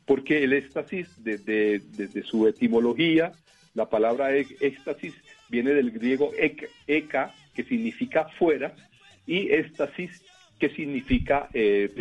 [0.05, 3.33] porque el éxtasis, desde, desde su etimología,
[3.75, 5.15] la palabra éxtasis
[5.49, 6.33] viene del griego
[6.87, 8.75] eka, que significa fuera,
[9.27, 10.23] y éxtasis,
[10.59, 11.93] que significa, eh,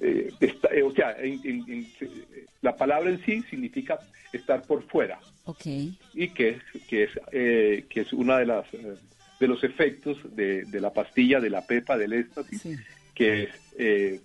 [0.00, 1.16] eh, eh, o sea,
[2.62, 3.98] la palabra en sí significa
[4.32, 5.20] estar por fuera.
[5.44, 5.98] Okay.
[6.14, 6.58] Y que,
[6.88, 8.66] que, es, que es una de las
[9.42, 12.78] de los efectos de, la pastilla, de la pepa, del éxtasis,
[13.12, 13.48] que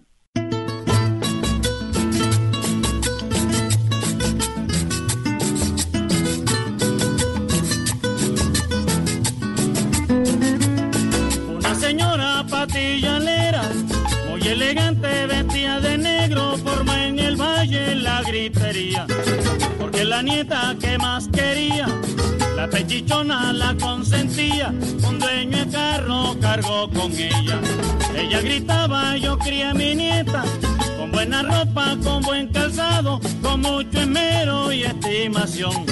[14.27, 19.05] Muy elegante, vestida de negro, forma en el valle la gripería,
[19.79, 21.87] porque la nieta que más quería,
[22.69, 24.69] pechichona la consentía,
[25.07, 27.59] un dueño de carro cargó con ella.
[28.15, 30.43] Ella gritaba, yo crié a mi nieta,
[30.97, 35.85] con buena ropa, con buen calzado, con mucho esmero y estimación.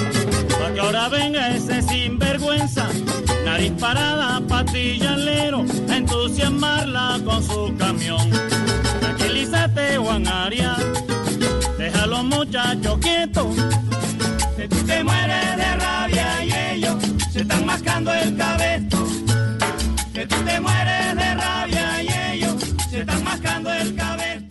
[0.58, 2.88] Para que ahora venga ese sinvergüenza,
[3.44, 8.30] nariz parada, patillalero, a entusiasmarla con su camión.
[9.00, 10.78] Tranquilízate, Juan Arias,
[11.78, 13.46] deja a los muchachos quietos.
[14.56, 16.96] Que tú te mueres de rabia y ellos
[17.30, 19.06] se están mascando el cabeto.
[20.14, 22.54] Que tú te mueres de rabia y ellos
[22.90, 24.45] se están mascando el cabeto.